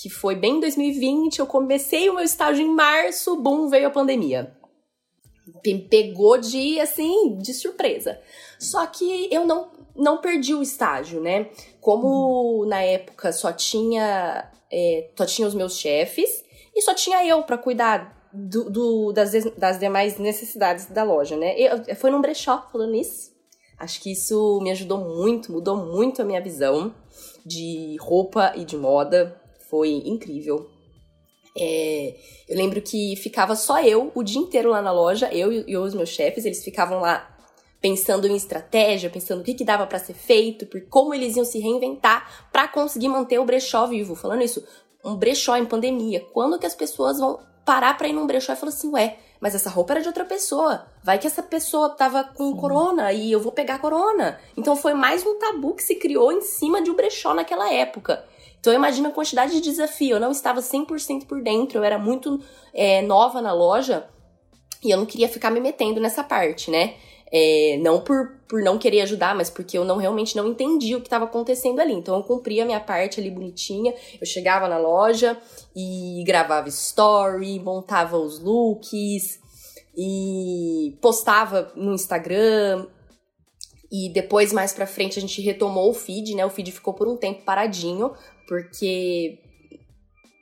[0.01, 1.41] Que foi bem em 2020.
[1.41, 4.57] Eu comecei o meu estágio em março, boom, veio a pandemia.
[5.89, 8.21] Pegou de, assim, de surpresa.
[8.59, 11.51] Só que eu não, não perdi o estágio, né?
[11.81, 12.69] Como uhum.
[12.69, 17.59] na época só tinha, é, só tinha os meus chefes e só tinha eu para
[17.59, 21.59] cuidar do, do, das, das demais necessidades da loja, né?
[21.59, 23.37] Eu, foi num brechó falando isso.
[23.79, 26.93] Acho que isso me ajudou muito, mudou muito a minha visão
[27.47, 29.41] de roupa e de moda.
[29.71, 30.69] Foi incrível.
[31.57, 32.15] É,
[32.49, 35.95] eu lembro que ficava só eu o dia inteiro lá na loja, eu e, os
[35.95, 37.35] meus chefes, eles ficavam lá
[37.81, 41.45] pensando em estratégia, pensando o que, que dava para ser feito, por como eles iam
[41.45, 44.15] se reinventar para conseguir manter o brechó vivo.
[44.15, 44.65] Falando isso,
[45.05, 48.57] um brechó em pandemia, quando que as pessoas vão parar para ir num brechó e
[48.57, 50.87] falar assim, ué, mas essa roupa era de outra pessoa.
[51.03, 54.41] Vai que essa pessoa tava com corona e eu vou pegar corona.
[54.57, 58.25] Então foi mais um tabu que se criou em cima de um brechó naquela época.
[58.61, 60.17] Então imagina a quantidade de desafio.
[60.17, 62.41] Eu não estava 100% por dentro, eu era muito
[62.75, 64.07] é, nova na loja
[64.83, 66.95] e eu não queria ficar me metendo nessa parte, né?
[67.31, 71.01] É, não por, por não querer ajudar, mas porque eu não realmente não entendi o
[71.01, 71.93] que estava acontecendo ali.
[71.93, 73.95] Então eu cumpria a minha parte ali bonitinha.
[74.21, 75.37] Eu chegava na loja
[75.77, 79.41] e gravava story, montava os looks
[79.97, 82.87] e postava no Instagram.
[83.91, 86.45] E depois, mais pra frente, a gente retomou o feed, né?
[86.45, 88.13] O feed ficou por um tempo paradinho,
[88.49, 89.39] porque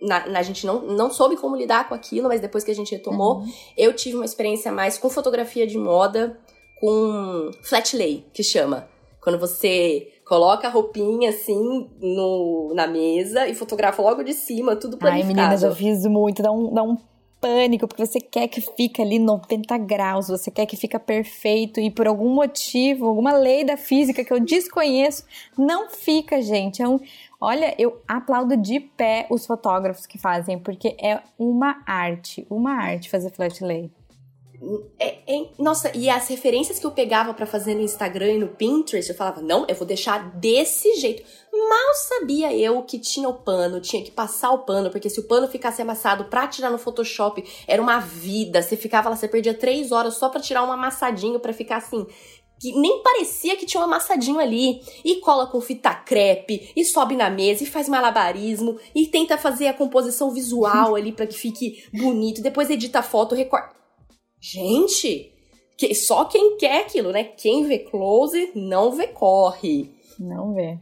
[0.01, 2.75] na, na, a gente não, não soube como lidar com aquilo, mas depois que a
[2.75, 3.53] gente retomou, uhum.
[3.77, 6.39] eu tive uma experiência mais com fotografia de moda,
[6.81, 8.89] com flat lay, que chama.
[9.21, 14.97] Quando você coloca a roupinha assim no, na mesa e fotografa logo de cima, tudo
[14.97, 15.39] planificado.
[15.39, 16.97] Ai, meninas, eu fiz muito, dá um, dá um
[17.47, 21.93] pânico, porque você quer que fique ali 90 graus, você quer que fique perfeito e
[21.93, 25.25] por algum motivo, alguma lei da física que eu desconheço,
[25.57, 26.83] não fica, gente.
[26.83, 26.99] É um,
[27.41, 33.09] olha, eu aplaudo de pé os fotógrafos que fazem, porque é uma arte, uma arte
[33.09, 33.91] fazer flat lay.
[34.99, 38.49] É, é, nossa, e as referências que eu pegava para fazer no Instagram e no
[38.49, 41.23] Pinterest, eu falava, não, eu vou deixar desse jeito.
[41.69, 45.27] Mal sabia eu que tinha o pano, tinha que passar o pano, porque se o
[45.27, 48.63] pano ficasse amassado pra tirar no Photoshop, era uma vida.
[48.63, 52.07] Você ficava lá, você perdia três horas só pra tirar um amassadinho para ficar assim.
[52.59, 54.81] Que nem parecia que tinha um amassadinho ali.
[55.05, 59.69] E cola com fita crepe, e sobe na mesa, e faz malabarismo, e tenta fazer
[59.69, 62.43] a composição visual ali para que fique bonito.
[62.43, 63.75] Depois edita a foto, recorta.
[64.41, 65.33] Gente,
[65.77, 67.25] que só quem quer aquilo, né?
[67.25, 69.95] Quem vê close não vê corre.
[70.19, 70.79] Não vê.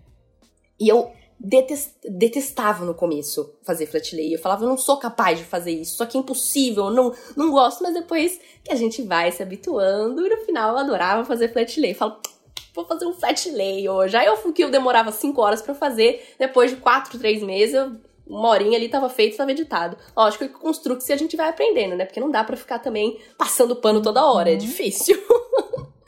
[0.78, 4.34] E eu detest, detestava no começo fazer flat lay.
[4.34, 7.50] Eu falava, eu não sou capaz de fazer isso, só que é impossível, não, não
[7.50, 11.52] gosto, mas depois que a gente vai se habituando, e no final eu adorava fazer
[11.52, 11.92] flat lay.
[11.92, 12.20] Eu falo,
[12.74, 14.16] vou fazer um flat lay hoje.
[14.16, 17.92] Aí eu que eu demorava 5 horas para fazer, depois de 4, 3 meses, eu
[18.26, 19.96] uma horinha ali tava feito, tava editado.
[20.16, 22.06] Lógico que com se a gente vai aprendendo, né?
[22.06, 24.58] Porque não dá para ficar também passando pano toda hora, é uhum.
[24.58, 25.22] difícil.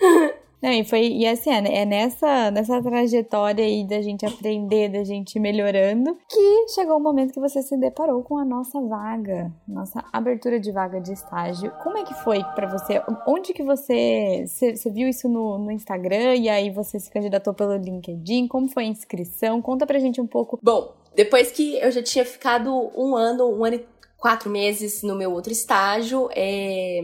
[0.63, 5.05] Não, e foi, e assim, é, é nessa, nessa trajetória aí da gente aprender, da
[5.05, 9.53] gente ir melhorando, que chegou o momento que você se deparou com a nossa vaga,
[9.69, 11.71] nossa abertura de vaga de estágio.
[11.83, 13.03] Como é que foi para você?
[13.27, 17.77] Onde que você, você, viu isso no, no Instagram e aí você se candidatou pelo
[17.77, 18.49] LinkedIn?
[18.49, 19.61] Como foi a inscrição?
[19.61, 20.59] Conta pra gente um pouco.
[20.63, 25.15] Bom, depois que eu já tinha ficado um ano, um ano e quatro meses no
[25.15, 27.03] meu outro estágio, é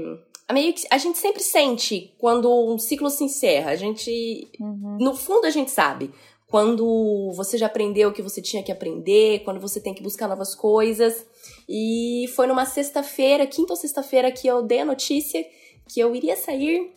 [0.51, 3.73] meio que a gente sempre sente quando um ciclo se encerra.
[3.73, 4.99] A gente, uhum.
[5.01, 6.11] no fundo, a gente sabe
[6.49, 10.29] quando você já aprendeu o que você tinha que aprender, quando você tem que buscar
[10.29, 11.27] novas coisas.
[11.69, 15.45] E foi numa sexta-feira, quinta ou sexta-feira, que eu dei a notícia
[15.89, 16.93] que eu iria sair.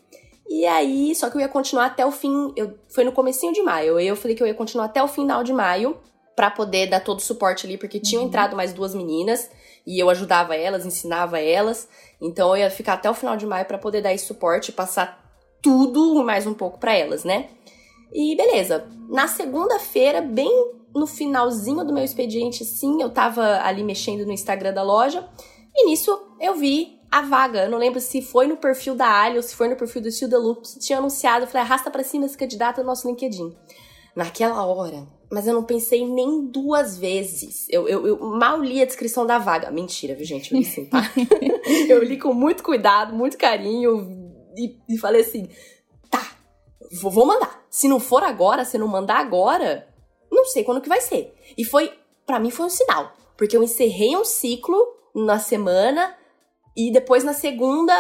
[0.48, 2.54] E aí, só que eu ia continuar até o fim.
[2.56, 4.00] Eu, foi no comecinho de maio.
[4.00, 5.98] Eu falei que eu ia continuar até o final de maio
[6.36, 8.28] para poder dar todo o suporte ali, porque tinham uhum.
[8.28, 9.50] entrado mais duas meninas
[9.88, 11.88] e eu ajudava elas, ensinava elas.
[12.22, 14.74] Então eu ia ficar até o final de maio para poder dar esse suporte e
[14.74, 15.24] passar
[15.62, 17.50] tudo mais um pouco para elas, né?
[18.14, 18.88] E beleza.
[19.10, 24.74] Na segunda-feira, bem no finalzinho do meu expediente, sim, eu tava ali mexendo no Instagram
[24.74, 25.28] da loja.
[25.76, 27.64] E nisso eu vi a vaga.
[27.64, 30.12] Eu não lembro se foi no perfil da Ali ou se foi no perfil do
[30.12, 31.46] Steel Loop que tinha anunciado.
[31.46, 33.56] Eu falei, arrasta para cima esse candidato no nosso LinkedIn.
[34.16, 37.68] Naquela hora, mas eu não pensei nem duas vezes.
[37.70, 39.72] Eu, eu, eu, mal li a descrição da vaga.
[39.72, 40.52] Mentira, viu, gente?
[40.52, 41.02] Eu li sim, tá?
[41.90, 45.50] eu li com muito cuidado, muito carinho e, e falei assim:
[46.10, 46.38] tá,
[47.02, 47.66] vou, vou mandar.
[47.70, 49.88] Se não for agora, se não mandar agora,
[50.32, 51.34] não sei quando que vai ser.
[51.58, 51.92] E foi,
[52.26, 53.14] para mim, foi um sinal.
[53.36, 54.78] Porque eu encerrei um ciclo
[55.14, 56.16] na semana
[56.76, 57.94] e depois na segunda,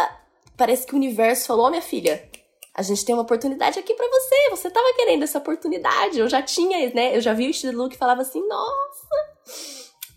[0.57, 2.29] parece que o universo falou: oh, minha filha,
[2.75, 6.19] a gente tem uma oportunidade aqui para você, você tava querendo essa oportunidade.
[6.19, 7.15] Eu já tinha, né?
[7.15, 9.07] Eu já vi o estilo look e falava assim: "Nossa,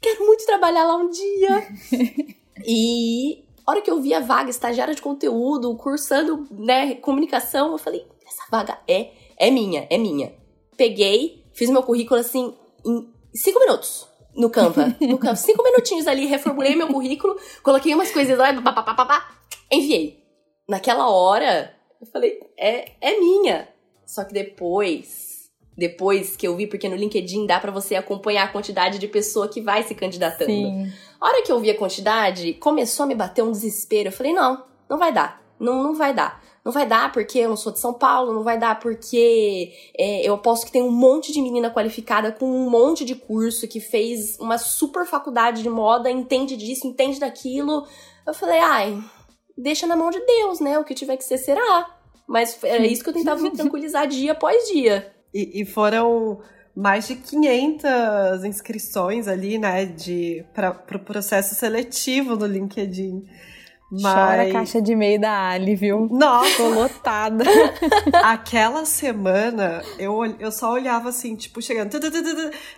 [0.03, 1.69] quero muito trabalhar lá um dia".
[2.67, 7.79] e a hora que eu vi a vaga estagiária de conteúdo, cursando, né, comunicação, eu
[7.79, 10.35] falei: "Essa vaga é é minha, é minha".
[10.77, 14.97] Peguei, fiz meu currículo assim em cinco minutos no Canva.
[15.01, 19.31] No Canva, cinco minutinhos ali, reformulei meu currículo, coloquei umas coisas lá, papapá,
[19.71, 20.25] enviei.
[20.69, 23.69] Naquela hora, eu falei, é, é minha.
[24.07, 28.53] Só que depois, depois que eu vi, porque no LinkedIn dá para você acompanhar a
[28.53, 30.51] quantidade de pessoa que vai se candidatando.
[30.51, 30.93] Sim.
[31.21, 34.09] A hora que eu vi a quantidade, começou a me bater um desespero.
[34.09, 35.43] Eu falei, não, não vai dar.
[35.59, 36.43] Não, não vai dar.
[36.65, 40.23] não vai dar porque eu não sou de São Paulo, não vai dar porque é,
[40.29, 43.81] eu aposto que tem um monte de menina qualificada com um monte de curso que
[43.81, 47.87] fez uma super faculdade de moda, entende disso, entende daquilo.
[48.27, 49.03] Eu falei, ai,
[49.59, 50.79] deixa na mão de Deus, né?
[50.79, 51.95] O que tiver que ser, será.
[52.27, 55.13] Mas era isso que eu tentava me tranquilizar dia após dia.
[55.35, 56.41] E, e foram
[56.75, 63.25] mais de 500 inscrições ali, né, de para o pro processo seletivo no LinkedIn.
[63.91, 64.03] Mas...
[64.03, 66.09] Chora a caixa de e-mail da Ali, viu?
[66.11, 66.51] Nossa!
[66.51, 67.45] Ficou lotada.
[68.23, 71.91] Aquela semana, eu, eu só olhava assim, tipo, chegando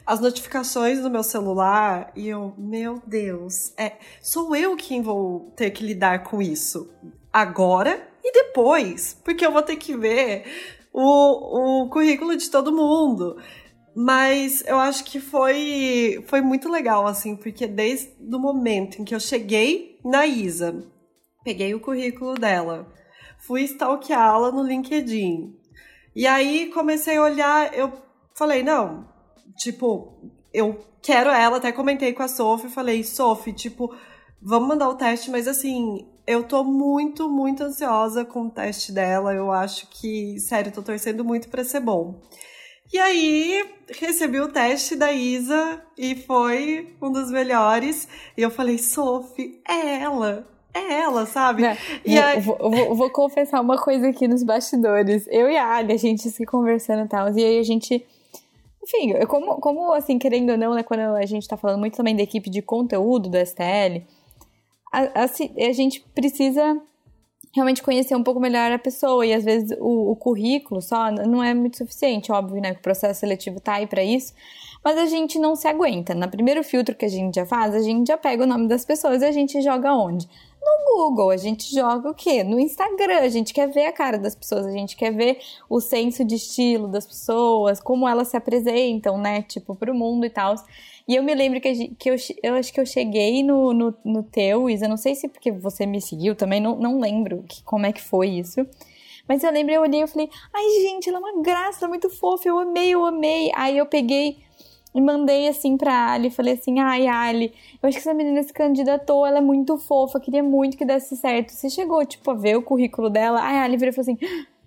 [0.06, 5.70] as notificações no meu celular e eu, meu Deus, é, sou eu quem vou ter
[5.70, 6.88] que lidar com isso
[7.32, 10.44] agora e depois, porque eu vou ter que ver
[10.92, 13.36] o, o currículo de todo mundo.
[13.94, 19.14] Mas eu acho que foi, foi muito legal, assim, porque desde o momento em que
[19.14, 20.84] eu cheguei na Isa,
[21.50, 22.86] peguei o currículo dela,
[23.38, 25.52] fui stalkeá-la no LinkedIn.
[26.14, 27.92] E aí comecei a olhar, eu
[28.36, 29.08] falei, não,
[29.56, 33.92] tipo, eu quero ela, até comentei com a Sophie, falei, Sophie, tipo,
[34.40, 39.34] vamos mandar o teste, mas assim, eu tô muito, muito ansiosa com o teste dela.
[39.34, 42.20] Eu acho que, sério, tô torcendo muito para ser bom.
[42.92, 48.06] E aí, recebi o teste da Isa e foi um dos melhores.
[48.36, 50.59] E eu falei, Sophie, é ela.
[50.72, 51.62] É ela, sabe?
[51.62, 52.40] Não, e aí...
[52.40, 55.26] vou, vou, vou, confessar uma coisa aqui nos bastidores.
[55.28, 57.36] Eu e a Ali, a gente se conversando e tal.
[57.36, 58.06] E aí a gente.
[58.82, 61.96] Enfim, eu, como, como assim, querendo ou não, né, quando a gente tá falando muito
[61.96, 64.02] também da equipe de conteúdo do STL,
[64.92, 66.80] a, a, a gente precisa
[67.54, 71.42] realmente conhecer um pouco melhor a pessoa e às vezes o, o currículo só não
[71.42, 72.72] é muito suficiente, óbvio, né?
[72.72, 74.32] Que o processo seletivo tá aí para isso,
[74.84, 76.14] mas a gente não se aguenta.
[76.14, 78.84] No primeiro filtro que a gente já faz, a gente já pega o nome das
[78.84, 80.28] pessoas e a gente joga onde?
[80.62, 82.44] No Google, a gente joga o quê?
[82.44, 85.80] No Instagram, a gente quer ver a cara das pessoas, a gente quer ver o
[85.80, 89.42] senso de estilo das pessoas, como elas se apresentam, né?
[89.42, 90.54] Tipo, pro mundo e tal.
[91.08, 94.22] E eu me lembro que, que eu, eu acho que eu cheguei no, no, no
[94.22, 97.86] teu, Isa, não sei se porque você me seguiu também, não, não lembro que, como
[97.86, 98.66] é que foi isso.
[99.26, 101.88] Mas eu lembro, eu olhei e falei, ai gente, ela é uma graça, ela é
[101.88, 103.50] muito fofa, eu amei, eu amei.
[103.54, 104.38] Aí eu peguei
[104.94, 108.52] e mandei assim pra Ali, falei assim, ai Ali, eu acho que essa menina se
[108.52, 111.52] candidatou, ela é muito fofa, queria muito que desse certo.
[111.52, 113.40] Você chegou, tipo, a ver o currículo dela?
[113.42, 114.18] Aí a Ali virou e falou assim,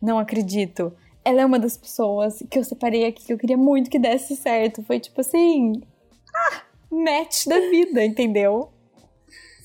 [0.02, 0.94] não acredito.
[1.26, 4.36] Ela é uma das pessoas que eu separei aqui, que eu queria muito que desse
[4.36, 4.84] certo.
[4.84, 5.82] Foi tipo assim,
[6.36, 8.73] ah, match da vida, entendeu?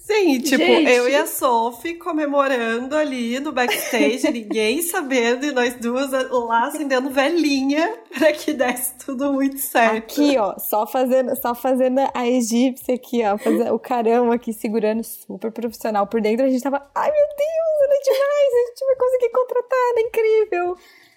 [0.08, 0.90] Sim, tipo, Gente.
[0.90, 7.10] eu e a Sophie comemorando ali no backstage, ninguém sabendo, e nós duas lá acendendo
[7.10, 9.98] velhinha pra que desse tudo muito certo.
[9.98, 15.04] Aqui, ó, só fazendo, só fazendo a egípcia aqui, ó, fazendo o caramba aqui, segurando
[15.04, 16.46] super profissional por dentro.
[16.46, 19.98] A gente tava, ai meu Deus, ela é demais, a gente vai conseguir contratar, ela
[19.98, 20.76] é incrível.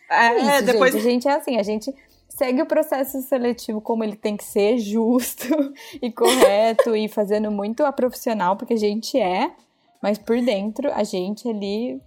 [0.10, 0.94] É, é isso, depois.
[0.96, 1.96] Gente, a gente é assim, a gente
[2.42, 5.46] segue o processo seletivo como ele tem que ser, justo
[6.02, 9.52] e correto e fazendo muito a profissional, porque a gente é,
[10.02, 12.02] mas por dentro a gente ali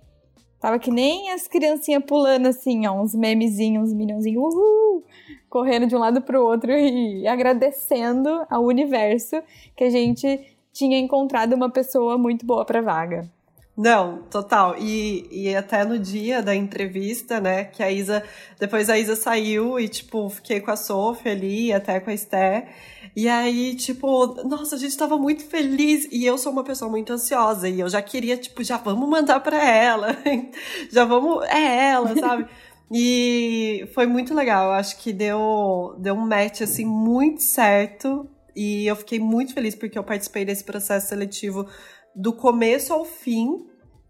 [0.59, 5.05] tava que nem as criancinhas pulando assim, ó, uns memezinhos, uns minhãozinhos, uhul,
[5.49, 9.40] correndo de um lado pro outro e agradecendo ao universo
[9.77, 13.31] que a gente tinha encontrado uma pessoa muito boa pra vaga.
[13.77, 14.77] Não, total.
[14.79, 18.23] E, e até no dia da entrevista, né, que a Isa.
[18.59, 22.69] Depois a Isa saiu e, tipo, fiquei com a Sofia ali, até com a Esté.
[23.17, 26.07] E aí, tipo, nossa, a gente tava muito feliz.
[26.13, 27.69] E eu sou uma pessoa muito ansiosa.
[27.69, 30.17] E eu já queria, tipo, já vamos mandar pra ela.
[30.91, 31.45] já vamos.
[31.47, 32.47] É ela, sabe?
[32.93, 34.67] e foi muito legal.
[34.67, 38.29] Eu acho que deu, deu um match, assim, muito certo.
[38.55, 41.67] E eu fiquei muito feliz porque eu participei desse processo seletivo
[42.14, 43.66] do começo ao fim.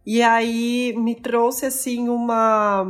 [0.06, 2.84] E aí me trouxe assim uma.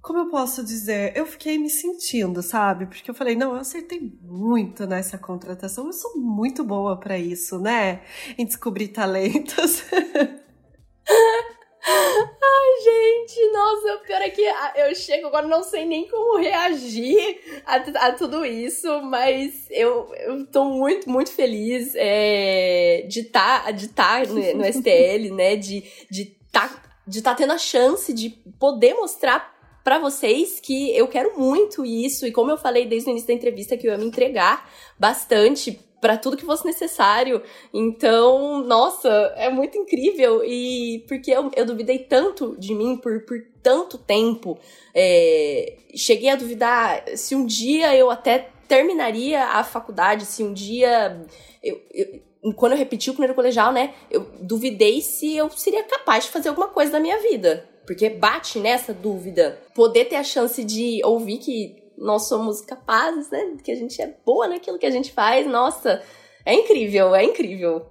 [0.00, 1.12] Como eu posso dizer?
[1.14, 2.86] Eu fiquei me sentindo, sabe?
[2.86, 5.86] Porque eu falei, não, eu acertei muito nessa contratação.
[5.86, 8.00] Eu sou muito boa para isso, né?
[8.38, 9.84] Em descobrir talentos.
[12.82, 17.76] Gente, nossa, o pior é que eu chego agora, não sei nem como reagir a,
[17.76, 24.22] a tudo isso, mas eu, eu tô muito, muito feliz é, de estar tá, tá
[24.26, 25.56] no, no STL, né?
[25.56, 31.08] De de tá, de tá tendo a chance de poder mostrar para vocês que eu
[31.08, 33.98] quero muito isso e como eu falei desde o início da entrevista que eu ia
[33.98, 37.42] me entregar bastante para tudo que fosse necessário.
[37.72, 40.42] Então, nossa, é muito incrível.
[40.44, 44.58] E porque eu, eu duvidei tanto de mim por, por tanto tempo.
[44.94, 51.24] É, cheguei a duvidar se um dia eu até terminaria a faculdade, se um dia.
[51.62, 53.94] Eu, eu, quando eu repeti o primeiro colegial, né?
[54.10, 57.68] Eu duvidei se eu seria capaz de fazer alguma coisa da minha vida.
[57.86, 59.60] Porque bate nessa dúvida.
[59.74, 63.56] Poder ter a chance de ouvir que nós somos capazes, né?
[63.62, 65.46] Que a gente é boa naquilo que a gente faz.
[65.46, 66.02] Nossa,
[66.44, 67.86] é incrível, é incrível.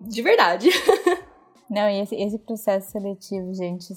[0.00, 0.70] De verdade.
[1.68, 3.92] Não, e esse, esse processo seletivo, gente,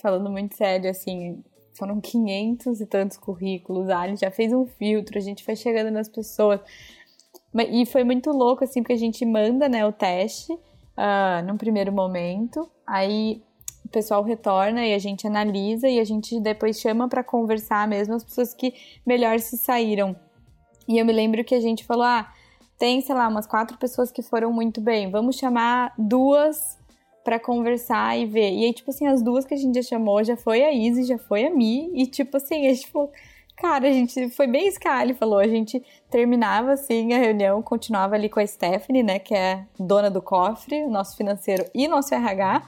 [0.00, 1.42] falando muito sério, assim,
[1.76, 5.90] foram 500 e tantos currículos, a Ali já fez um filtro, a gente foi chegando
[5.90, 6.60] nas pessoas.
[7.70, 11.92] E foi muito louco, assim, porque a gente manda, né, o teste uh, num primeiro
[11.92, 13.42] momento, aí
[13.84, 18.14] o pessoal retorna e a gente analisa e a gente depois chama para conversar mesmo
[18.14, 18.74] as pessoas que
[19.06, 20.16] melhor se saíram.
[20.88, 22.32] E eu me lembro que a gente falou, ah,
[22.78, 26.78] tem, sei lá, umas quatro pessoas que foram muito bem, vamos chamar duas
[27.24, 28.52] para conversar e ver.
[28.52, 31.04] E aí, tipo assim, as duas que a gente já chamou já foi a Izzy,
[31.04, 31.90] já foi a Mi.
[31.94, 33.10] E, tipo assim, a gente falou,
[33.56, 34.78] cara, a gente foi bem isso
[35.18, 35.38] falou.
[35.38, 40.10] A gente terminava assim a reunião, continuava ali com a Stephanie, né, que é dona
[40.10, 42.62] do cofre, nosso financeiro e nosso RH.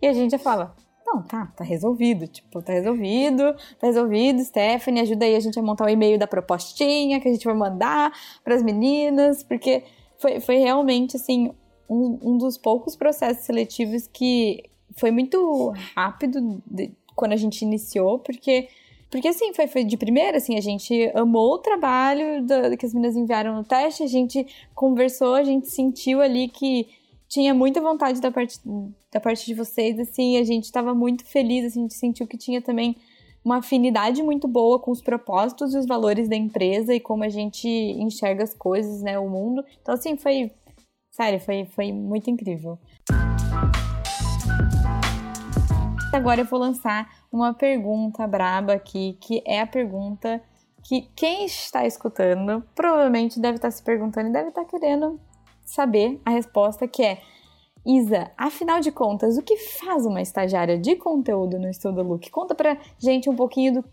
[0.00, 0.74] E a gente já fala,
[1.06, 2.26] não, tá, tá resolvido.
[2.26, 4.44] Tipo, tá resolvido, tá resolvido.
[4.44, 7.54] Stephanie, ajuda aí a gente a montar o e-mail da propostinha que a gente vai
[7.54, 8.12] mandar
[8.44, 9.84] para as meninas, porque
[10.18, 11.50] foi, foi realmente assim
[11.88, 14.62] um, um dos poucos processos seletivos que
[14.96, 18.68] foi muito rápido de, quando a gente iniciou, porque
[19.10, 22.92] porque assim, foi, foi de primeira, assim, a gente amou o trabalho da, que as
[22.92, 26.86] meninas enviaram no teste, a gente conversou, a gente sentiu ali que
[27.28, 28.58] tinha muita vontade da parte,
[29.12, 32.38] da parte de vocês, assim, a gente estava muito feliz, assim, a gente sentiu que
[32.38, 32.96] tinha também
[33.44, 37.28] uma afinidade muito boa com os propósitos e os valores da empresa e como a
[37.28, 39.64] gente enxerga as coisas, né, o mundo.
[39.80, 40.50] Então, assim, foi,
[41.18, 42.78] Sério, foi, foi muito incrível.
[46.14, 50.40] Agora eu vou lançar uma pergunta braba aqui, que é a pergunta
[50.84, 55.20] que quem está escutando provavelmente deve estar se perguntando e deve estar querendo
[55.68, 57.18] saber a resposta, que é
[57.86, 62.28] Isa, afinal de contas, o que faz uma estagiária de conteúdo no Estudo Look?
[62.30, 63.84] Conta pra gente um pouquinho do,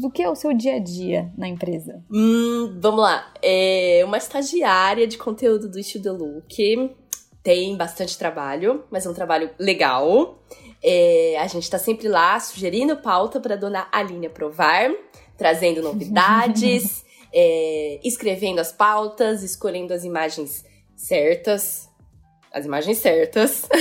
[0.00, 2.02] do que é o seu dia a dia na empresa.
[2.10, 3.32] Hum, vamos lá.
[3.42, 6.94] É uma estagiária de conteúdo do Estudo Look
[7.44, 10.38] tem bastante trabalho, mas é um trabalho legal.
[10.82, 14.90] É, a gente tá sempre lá sugerindo pauta para dona Aline aprovar,
[15.36, 20.64] trazendo novidades, é, escrevendo as pautas, escolhendo as imagens
[21.04, 21.90] certas,
[22.52, 23.68] as imagens certas.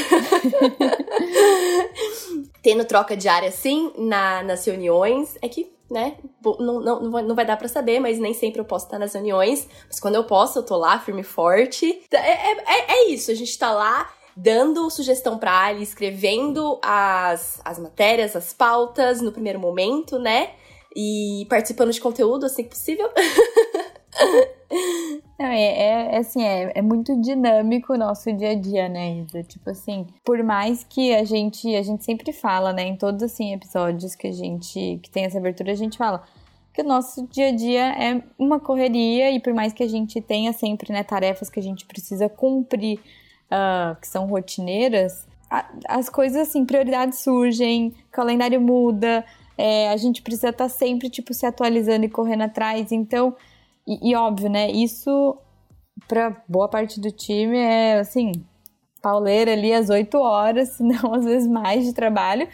[2.61, 5.37] Tendo troca diária, sim, na, nas reuniões.
[5.41, 8.85] É que, né, não, não, não vai dar para saber, mas nem sempre eu posso
[8.85, 9.67] estar nas reuniões.
[9.87, 12.01] Mas quando eu posso, eu tô lá, firme e forte.
[12.11, 17.61] É, é, é, é isso, a gente tá lá dando sugestão pra Ali, escrevendo as,
[17.63, 20.53] as matérias, as pautas no primeiro momento, né?
[20.95, 23.09] E participando de conteúdo assim que possível.
[25.37, 29.17] Não, é, é, é, assim, é, é muito dinâmico o nosso dia a dia, né,
[29.19, 29.43] Isa?
[29.43, 33.53] Tipo assim, por mais que a gente, a gente sempre fala, né, em todos assim
[33.53, 36.23] episódios que a gente que tem essa abertura, a gente fala
[36.73, 40.19] que o nosso dia a dia é uma correria e por mais que a gente
[40.21, 42.99] tenha sempre, né, tarefas que a gente precisa cumprir,
[43.45, 49.23] uh, que são rotineiras, a, as coisas assim, prioridades surgem, calendário muda,
[49.55, 53.35] é, a gente precisa estar tá sempre tipo se atualizando e correndo atrás, então
[53.87, 54.71] e, e óbvio, né?
[54.71, 55.37] Isso
[56.07, 58.31] para boa parte do time é assim,
[59.01, 62.47] pauleira ali às 8 horas, se não às vezes mais de trabalho.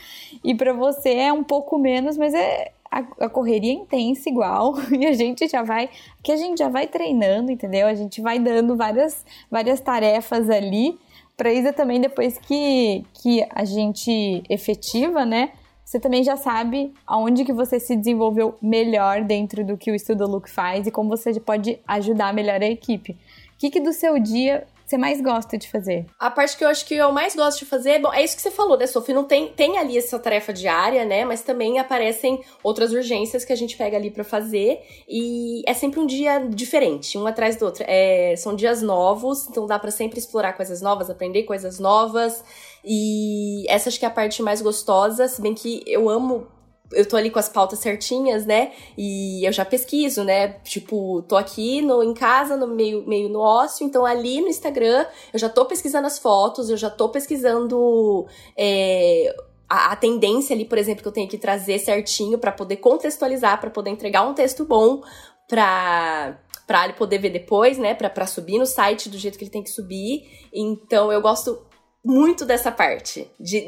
[0.43, 4.73] E para você é um pouco menos, mas é a, a, correria é intensa igual.
[4.91, 5.89] E a gente já vai,
[6.23, 7.87] que a gente já vai treinando, entendeu?
[7.87, 10.97] A gente vai dando várias várias tarefas ali
[11.37, 15.51] para Isa também depois que que a gente efetiva, né?
[15.89, 20.27] Você também já sabe aonde que você se desenvolveu melhor dentro do que o Estudo
[20.27, 23.13] Look faz e como você pode ajudar melhor a equipe.
[23.13, 23.17] O
[23.57, 26.05] que, que do seu dia você mais gosta de fazer?
[26.19, 28.41] A parte que eu acho que eu mais gosto de fazer, bom, é isso que
[28.41, 29.15] você falou, né, Sophie?
[29.15, 31.25] Não tem, tem ali essa tarefa diária, né?
[31.25, 34.81] Mas também aparecem outras urgências que a gente pega ali para fazer.
[35.07, 37.83] E é sempre um dia diferente, um atrás do outro.
[37.87, 42.43] É, são dias novos, então dá para sempre explorar coisas novas, aprender coisas novas.
[42.83, 46.47] E essa acho que é a parte mais gostosa, se bem que eu amo
[46.91, 48.71] eu tô ali com as pautas certinhas, né?
[48.97, 50.53] E eu já pesquiso, né?
[50.63, 55.05] Tipo, tô aqui no, em casa, no meio, meio no ócio, então ali no Instagram
[55.31, 58.25] eu já tô pesquisando as fotos, eu já tô pesquisando
[58.57, 59.35] é,
[59.69, 63.59] a, a, tendência ali, por exemplo, que eu tenho que trazer certinho para poder contextualizar,
[63.59, 65.01] para poder entregar um texto bom
[65.47, 69.49] pra para ele poder ver depois, né, para subir no site do jeito que ele
[69.49, 70.47] tem que subir.
[70.53, 71.65] Então eu gosto
[72.03, 73.65] muito dessa parte de,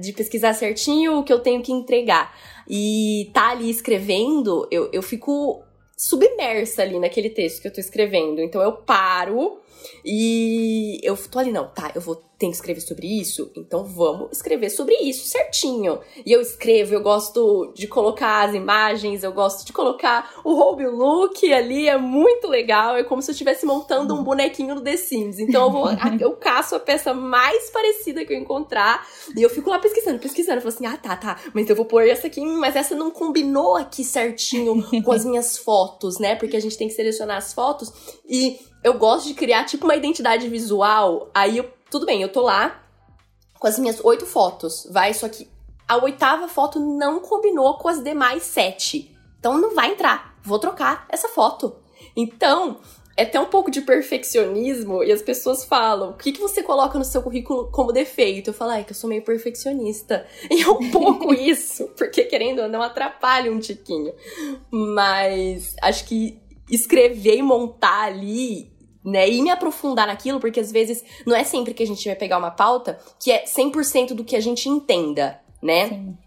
[0.00, 2.36] de pesquisar certinho o que eu tenho que entregar
[2.68, 5.62] e tá ali escrevendo, eu, eu fico
[5.96, 8.40] submersa ali naquele texto que eu tô escrevendo.
[8.40, 9.58] Então eu paro
[10.04, 13.52] e eu tô ali, não, tá, eu vou tem que escrever sobre isso?
[13.54, 16.00] Então vamos escrever sobre isso certinho.
[16.24, 20.86] E eu escrevo, eu gosto de colocar as imagens, eu gosto de colocar o Hobby
[20.86, 22.96] Look ali, é muito legal.
[22.96, 25.38] É como se eu estivesse montando um bonequinho no The Sims.
[25.38, 25.86] Então eu vou,
[26.18, 30.56] eu caço a peça mais parecida que eu encontrar e eu fico lá pesquisando, pesquisando.
[30.56, 33.10] Eu falo assim, ah, tá, tá, mas eu vou pôr essa aqui, mas essa não
[33.10, 36.36] combinou aqui certinho com as minhas fotos, né?
[36.36, 37.92] Porque a gente tem que selecionar as fotos
[38.26, 41.30] e eu gosto de criar tipo uma identidade visual.
[41.34, 42.82] Aí eu tudo bem, eu tô lá
[43.58, 45.48] com as minhas oito fotos, vai, só que
[45.86, 49.14] a oitava foto não combinou com as demais sete.
[49.38, 51.74] Então não vai entrar, vou trocar essa foto.
[52.16, 52.78] Então,
[53.16, 56.98] é até um pouco de perfeccionismo e as pessoas falam: o que, que você coloca
[56.98, 58.50] no seu currículo como defeito?
[58.50, 60.26] Eu falo, é que eu sou meio perfeccionista.
[60.50, 64.14] E é um pouco isso, porque querendo ou não atrapalha um tiquinho.
[64.70, 68.69] Mas acho que escrever e montar ali
[69.04, 69.28] né?
[69.28, 72.38] E me aprofundar naquilo, porque às vezes não é sempre que a gente vai pegar
[72.38, 75.88] uma pauta que é 100% do que a gente entenda, né?
[75.88, 76.18] Sim.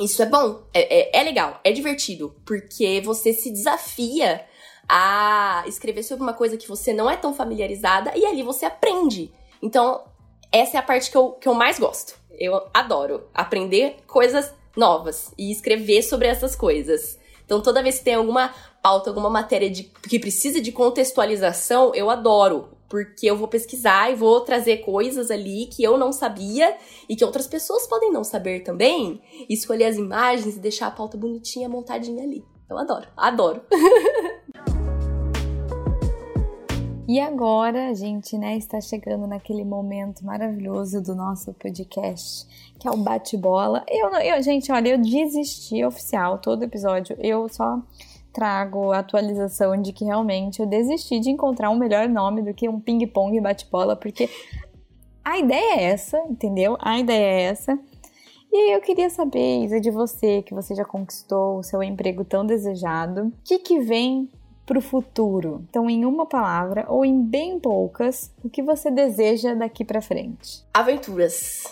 [0.00, 4.46] Isso é bom, é, é, é legal, é divertido, porque você se desafia
[4.88, 9.30] a escrever sobre uma coisa que você não é tão familiarizada e ali você aprende.
[9.62, 10.02] Então,
[10.50, 12.18] essa é a parte que eu, que eu mais gosto.
[12.32, 17.19] Eu adoro aprender coisas novas e escrever sobre essas coisas.
[17.50, 22.08] Então, toda vez que tem alguma pauta, alguma matéria de, que precisa de contextualização, eu
[22.08, 22.68] adoro.
[22.88, 26.76] Porque eu vou pesquisar e vou trazer coisas ali que eu não sabia
[27.08, 29.20] e que outras pessoas podem não saber também.
[29.48, 32.44] E escolher as imagens e deixar a pauta bonitinha, montadinha ali.
[32.70, 33.62] Eu adoro, adoro.
[37.10, 42.46] E agora a gente, né, está chegando naquele momento maravilhoso do nosso podcast,
[42.78, 43.84] que é o bate-bola.
[43.88, 47.16] Eu, eu, gente, olha, eu desisti oficial todo episódio.
[47.18, 47.82] Eu só
[48.32, 52.68] trago a atualização de que realmente eu desisti de encontrar um melhor nome do que
[52.68, 54.30] um ping-pong bate-bola, porque
[55.24, 56.76] a ideia é essa, entendeu?
[56.78, 57.76] A ideia é essa.
[58.52, 62.24] E aí eu queria saber, Isa, de você, que você já conquistou o seu emprego
[62.24, 64.28] tão desejado, o que, que vem
[64.70, 65.66] para o futuro.
[65.68, 70.64] Então, em uma palavra ou em bem poucas, o que você deseja daqui para frente?
[70.72, 71.64] Aventuras.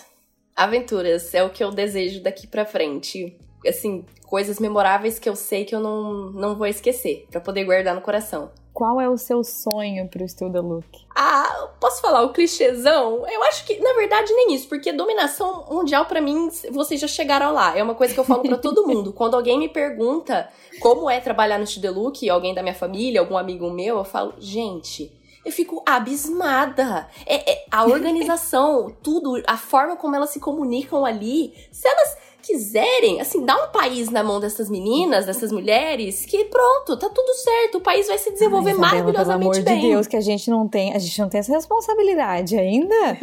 [0.57, 3.39] Aventuras é o que eu desejo daqui para frente.
[3.65, 7.95] Assim, coisas memoráveis que eu sei que eu não, não vou esquecer, para poder guardar
[7.95, 8.51] no coração.
[8.79, 10.87] Qual é o seu sonho pro Studa Look?
[11.13, 13.27] Ah, posso falar o clichêzão?
[13.29, 17.53] Eu acho que, na verdade, nem isso, porque dominação mundial, para mim, vocês já chegaram
[17.53, 17.77] lá.
[17.77, 19.13] É uma coisa que eu falo para todo mundo.
[19.13, 20.49] Quando alguém me pergunta
[20.79, 24.35] como é trabalhar no Studa Look, alguém da minha família, algum amigo meu, eu falo,
[24.39, 25.13] gente,
[25.45, 27.09] eu fico abismada.
[27.27, 31.53] É, é, a organização, tudo, a forma como elas se comunicam ali.
[31.73, 32.17] Se elas
[32.49, 37.35] quiserem, assim, dá um país na mão dessas meninas, dessas mulheres, que pronto, tá tudo
[37.35, 39.65] certo, o país vai se desenvolver Ai, maravilhosamente bem.
[39.65, 42.57] Pelo amor de Deus, que a gente não tem, a gente não tem essa responsabilidade
[42.57, 43.19] ainda.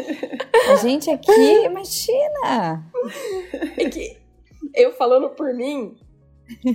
[0.69, 2.85] A gente aqui, imagina.
[3.75, 4.15] É que
[4.75, 5.97] eu falando por mim,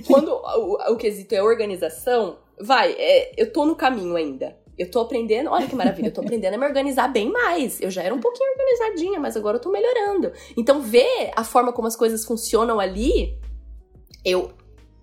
[0.05, 4.57] quando o, o quesito é organização, vai, é, eu tô no caminho ainda.
[4.81, 7.79] Eu tô aprendendo, olha que maravilha, eu tô aprendendo a me organizar bem mais.
[7.79, 10.31] Eu já era um pouquinho organizadinha, mas agora eu tô melhorando.
[10.57, 13.37] Então, ver a forma como as coisas funcionam ali,
[14.25, 14.51] eu,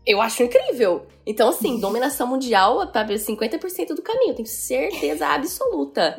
[0.04, 1.06] eu acho incrível.
[1.24, 6.18] Então, assim, dominação mundial tá 50% do caminho, tenho certeza absoluta.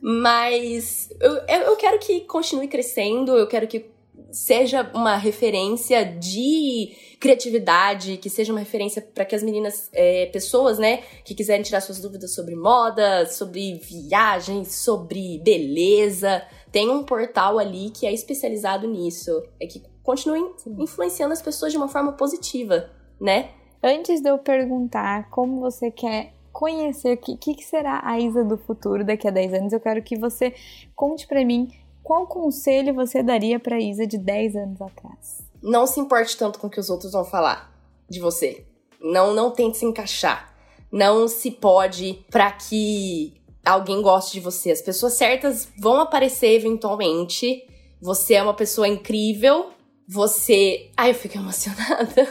[0.00, 3.92] Mas eu, eu quero que continue crescendo, eu quero que
[4.34, 10.76] seja uma referência de criatividade, que seja uma referência para que as meninas, é, pessoas,
[10.76, 17.58] né, que quiserem tirar suas dúvidas sobre moda, sobre viagens, sobre beleza, tem um portal
[17.58, 19.30] ali que é especializado nisso.
[19.60, 23.50] É que continuem influenciando as pessoas de uma forma positiva, né?
[23.82, 28.56] Antes de eu perguntar como você quer conhecer o que, que será a Isa do
[28.56, 30.54] futuro daqui a 10 anos, eu quero que você
[30.94, 31.68] conte para mim
[32.04, 35.42] qual conselho você daria para Isa de 10 anos atrás?
[35.62, 37.74] Não se importe tanto com o que os outros vão falar
[38.08, 38.66] de você.
[39.00, 40.54] Não, não tente se encaixar.
[40.92, 43.32] Não se pode para que
[43.64, 44.70] alguém goste de você.
[44.70, 47.66] As pessoas certas vão aparecer eventualmente.
[48.02, 49.70] Você é uma pessoa incrível.
[50.06, 50.90] Você.
[50.98, 52.28] Ai, eu fico emocionada.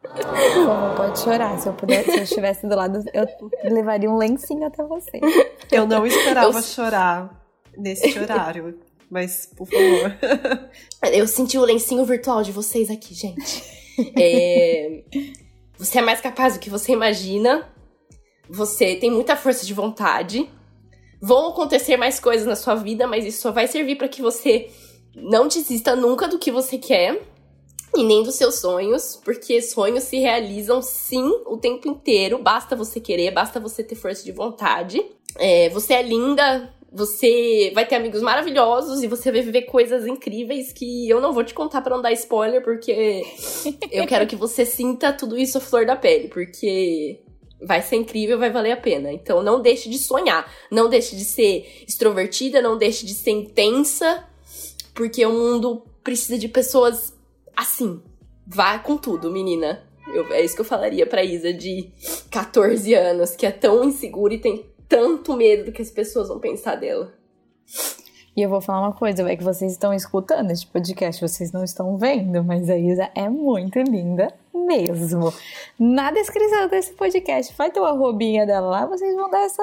[0.00, 1.58] Como pode chorar.
[1.58, 3.26] Se eu pudesse, se eu estivesse do lado, eu
[3.70, 5.20] levaria um lencinho até você.
[5.70, 6.62] Eu não esperava eu...
[6.62, 7.46] chorar
[7.76, 8.89] nesse horário.
[9.10, 10.70] Mas, por favor.
[11.12, 13.62] Eu senti o lencinho virtual de vocês aqui, gente.
[14.16, 15.02] É...
[15.76, 17.68] Você é mais capaz do que você imagina.
[18.48, 20.48] Você tem muita força de vontade.
[21.20, 24.70] Vão acontecer mais coisas na sua vida, mas isso só vai servir para que você
[25.14, 27.20] não desista nunca do que você quer
[27.94, 32.38] e nem dos seus sonhos, porque sonhos se realizam sim o tempo inteiro.
[32.38, 35.02] Basta você querer, basta você ter força de vontade.
[35.36, 40.72] É, você é linda, você vai ter amigos maravilhosos e você vai viver coisas incríveis
[40.72, 43.22] que eu não vou te contar para não dar spoiler, porque
[43.92, 47.20] eu quero que você sinta tudo isso à flor da pele, porque
[47.62, 49.12] vai ser incrível, vai valer a pena.
[49.12, 54.26] Então não deixe de sonhar, não deixe de ser extrovertida, não deixe de ser intensa,
[54.92, 57.14] porque o mundo precisa de pessoas
[57.56, 58.02] assim.
[58.46, 59.88] Vá com tudo, menina.
[60.12, 61.88] Eu, é isso que eu falaria pra Isa de
[62.30, 66.40] 14 anos, que é tão insegura e tem tanto medo do que as pessoas vão
[66.40, 67.14] pensar dela.
[68.36, 71.62] E eu vou falar uma coisa, é que vocês estão escutando este podcast, vocês não
[71.62, 75.32] estão vendo, mas a Isa é muito linda mesmo.
[75.78, 79.62] Na descrição desse podcast, vai ter o arrobinha dela lá, vocês vão dar essa.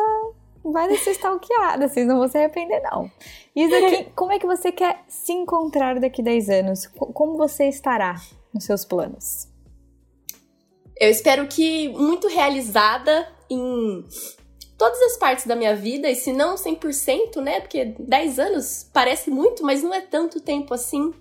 [0.64, 3.10] Vai ser stalkeada, vocês não vão se arrepender, não.
[3.56, 6.88] Isa, que, como é que você quer se encontrar daqui a 10 anos?
[6.88, 8.16] Como você estará
[8.54, 9.48] nos seus planos?
[11.00, 14.04] Eu espero que muito realizada em
[14.78, 17.60] todas as partes da minha vida, e se não 100%, né?
[17.60, 21.14] Porque 10 anos parece muito, mas não é tanto tempo assim.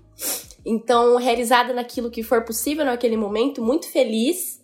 [0.64, 4.60] Então, realizada naquilo que for possível naquele momento, muito feliz,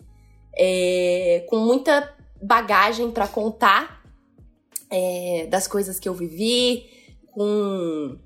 [0.55, 4.03] é, com muita bagagem para contar
[4.91, 6.89] é, das coisas que eu vivi,
[7.31, 8.17] com.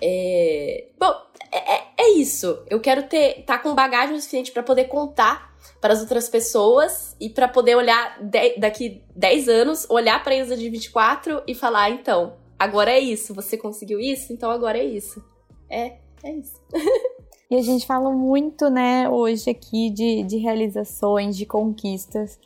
[0.00, 1.14] É, bom,
[1.52, 2.62] é, é, é isso.
[2.70, 7.28] Eu quero ter tá com bagagem suficiente para poder contar para as outras pessoas e
[7.28, 11.90] para poder olhar de, daqui 10 anos, olhar para a Isa de 24 e falar,
[11.90, 15.22] então, agora é isso, você conseguiu isso, então agora é isso.
[15.68, 16.60] É, é isso.
[17.50, 22.38] e a gente fala muito, né, hoje aqui de, de realizações, de conquistas.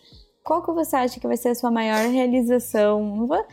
[0.42, 3.16] Qual que você acha que vai ser a sua maior realização?
[3.16, 3.44] Não vou,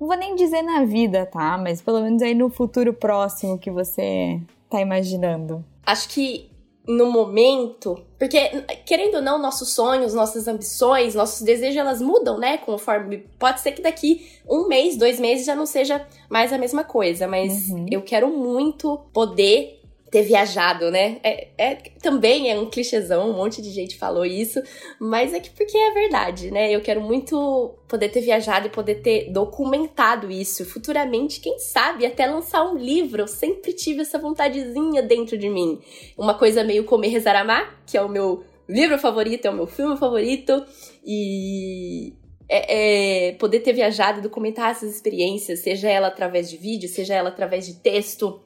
[0.00, 1.56] não vou nem dizer na vida, tá?
[1.56, 5.64] Mas pelo menos aí no futuro próximo que você tá imaginando.
[5.86, 6.50] Acho que
[6.86, 8.38] no momento, porque
[8.84, 12.58] querendo ou não, nossos sonhos, nossas ambições, nossos desejos, elas mudam, né?
[12.58, 16.84] Conforme pode ser que daqui um mês, dois meses já não seja mais a mesma
[16.84, 17.86] coisa, mas uhum.
[17.90, 19.80] eu quero muito poder
[20.14, 21.18] ter viajado, né?
[21.24, 24.62] É, é, também é um clichêzão, um monte de gente falou isso,
[25.00, 26.70] mas é que porque é verdade, né?
[26.70, 30.64] Eu quero muito poder ter viajado e poder ter documentado isso.
[30.64, 33.22] Futuramente, quem sabe, até lançar um livro.
[33.22, 35.80] Eu sempre tive essa vontadezinha dentro de mim.
[36.16, 39.66] Uma coisa meio Comer, Rezar, Amar, que é o meu livro favorito, é o meu
[39.66, 40.64] filme favorito.
[41.04, 42.12] E
[42.48, 47.14] é, é, poder ter viajado e documentar essas experiências, seja ela através de vídeo, seja
[47.14, 48.40] ela através de texto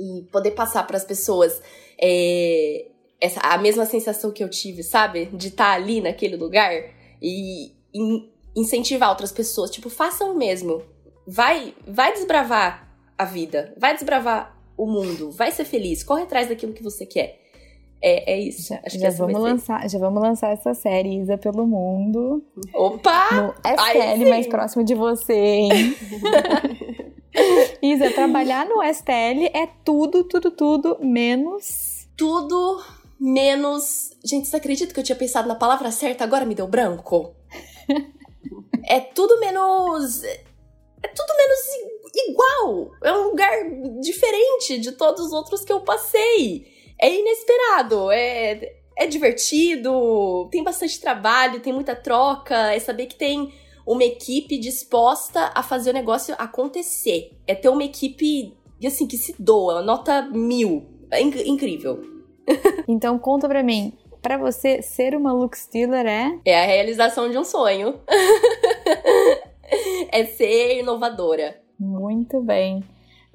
[0.00, 1.60] e poder passar para as pessoas
[2.00, 2.86] é,
[3.20, 5.26] essa, a mesma sensação que eu tive, sabe?
[5.26, 6.72] De estar tá ali naquele lugar
[7.20, 9.70] e, e incentivar outras pessoas.
[9.70, 10.82] Tipo, façam o mesmo.
[11.26, 16.72] Vai, vai desbravar a vida, vai desbravar o mundo, vai ser feliz, corre atrás daquilo
[16.72, 17.38] que você quer.
[18.02, 18.68] É, é isso.
[18.68, 22.42] Já, já vamos lançar, já vamos lançar essa série Isa pelo mundo.
[22.74, 23.28] Opa!
[23.34, 25.70] No STL mais próximo de você, hein?
[27.82, 32.08] Isa, trabalhar no STL é tudo, tudo, tudo, menos.
[32.16, 32.82] Tudo
[33.18, 34.10] menos.
[34.24, 37.34] Gente, você acredita que eu tinha pensado na palavra certa, agora me deu branco?
[38.88, 40.24] é tudo menos.
[40.24, 41.58] É tudo menos
[42.28, 42.90] igual.
[43.02, 43.52] É um lugar
[44.00, 46.66] diferente de todos os outros que eu passei.
[47.00, 53.54] É inesperado, é, é divertido, tem bastante trabalho, tem muita troca, é saber que tem
[53.90, 57.32] uma equipe disposta a fazer o negócio acontecer.
[57.44, 58.54] É ter uma equipe,
[58.86, 60.86] assim, que se doa, nota mil.
[61.10, 62.00] É inc incrível.
[62.86, 66.38] então conta pra mim, para você ser uma look stealer é?
[66.44, 67.98] É a realização de um sonho.
[70.12, 71.60] é ser inovadora.
[71.76, 72.84] Muito bem.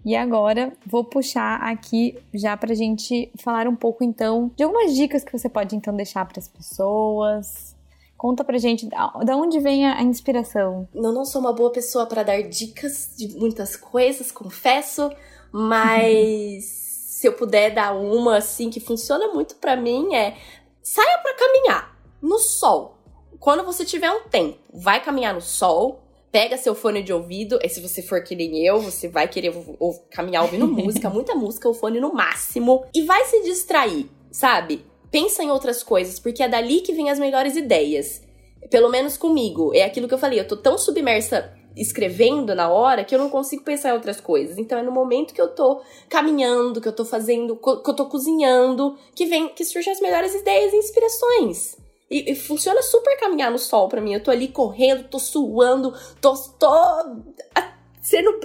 [0.05, 5.21] E agora vou puxar aqui já pra gente falar um pouco então de algumas dicas
[5.21, 7.74] que você pode então deixar para as pessoas,
[8.17, 10.87] Conta pra gente da onde vem a inspiração.
[10.93, 15.11] Eu não sou uma boa pessoa para dar dicas de muitas coisas, confesso,
[15.51, 16.63] mas
[17.19, 20.37] se eu puder dar uma assim que funciona muito para mim é
[20.81, 22.97] saia para caminhar no sol.
[23.39, 26.01] Quando você tiver um tempo, vai caminhar no sol,
[26.31, 29.53] pega seu fone de ouvido, e se você for que nem eu, você vai querer
[30.09, 34.85] caminhar ouvindo música, muita música, o fone no máximo, e vai se distrair, sabe?
[35.11, 38.21] Pensa em outras coisas, porque é dali que vem as melhores ideias.
[38.69, 39.73] Pelo menos comigo.
[39.73, 43.29] É aquilo que eu falei, eu tô tão submersa escrevendo na hora que eu não
[43.29, 44.57] consigo pensar em outras coisas.
[44.57, 48.05] Então é no momento que eu tô caminhando, que eu tô fazendo, que eu tô
[48.05, 51.77] cozinhando, que vem, que surgem as melhores ideias e inspirações.
[52.09, 54.13] E, e funciona super caminhar no sol para mim.
[54.13, 56.67] Eu tô ali correndo, tô suando, tô, tô
[58.01, 58.39] sendo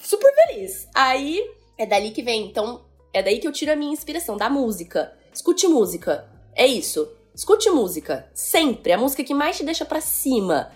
[0.00, 0.88] super feliz.
[0.94, 1.40] Aí
[1.78, 2.46] é dali que vem.
[2.46, 5.12] Então é daí que eu tiro a minha inspiração da música.
[5.32, 6.28] Escute música.
[6.54, 7.08] É isso.
[7.34, 8.30] Escute música.
[8.34, 8.92] Sempre.
[8.92, 10.70] A música que mais te deixa para cima.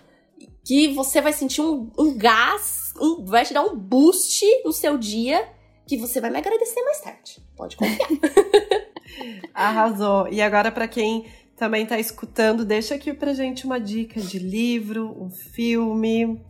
[0.64, 4.96] Que você vai sentir um, um gás um, vai te dar um boost no seu
[4.96, 5.48] dia
[5.86, 7.42] que você vai me agradecer mais tarde.
[7.56, 8.08] Pode confiar.
[9.54, 10.28] Arrasou.
[10.28, 11.26] E agora, para quem
[11.56, 16.40] também está escutando, deixa aqui pra gente uma dica de livro, um filme,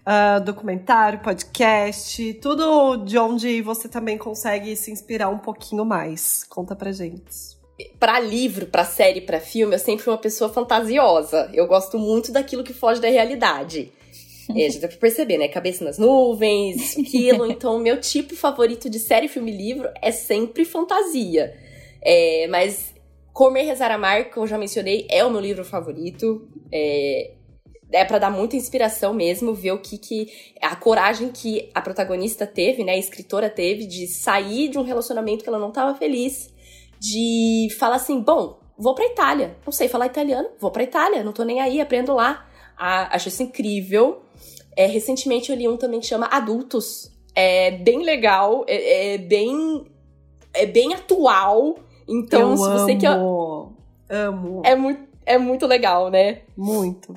[0.00, 6.44] uh, documentário, podcast, tudo de onde você também consegue se inspirar um pouquinho mais.
[6.44, 7.58] Conta pra gente.
[7.98, 11.50] Para livro, para série, para filme, eu sempre fui uma pessoa fantasiosa.
[11.54, 13.92] Eu gosto muito daquilo que foge da realidade.
[14.56, 15.46] É, já dá pra perceber, né?
[15.46, 17.46] Cabeça nas nuvens, aquilo.
[17.46, 21.54] Então, meu tipo favorito de série, filme livro é sempre fantasia.
[22.02, 22.92] É, mas
[23.32, 26.48] Comer, Rezar, Amar, que eu já mencionei, é o meu livro favorito.
[26.72, 27.30] É,
[27.92, 30.28] é para dar muita inspiração mesmo, ver o que, que.
[30.60, 32.92] a coragem que a protagonista teve, né?
[32.92, 36.52] A escritora teve de sair de um relacionamento que ela não tava feliz,
[36.98, 39.56] de falar assim: bom, vou pra Itália.
[39.64, 42.46] Não sei falar italiano, vou pra Itália, não tô nem aí, aprendo lá.
[42.76, 44.22] Ah, acho isso incrível.
[44.76, 47.10] É, recentemente eu li um também que chama Adultos.
[47.34, 49.84] É bem legal, é, é bem.
[50.52, 51.76] É bem atual
[52.10, 53.00] então, eu se você amo,
[54.08, 54.16] quer.
[54.16, 54.62] Amo.
[54.64, 56.40] É muito, é muito legal, né?
[56.56, 57.14] Muito.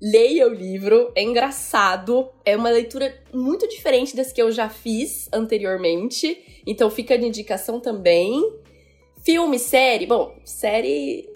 [0.00, 5.26] Leia o livro, é engraçado, é uma leitura muito diferente das que eu já fiz
[5.32, 8.42] anteriormente, então fica de indicação também.
[9.24, 11.28] Filme, série, bom, série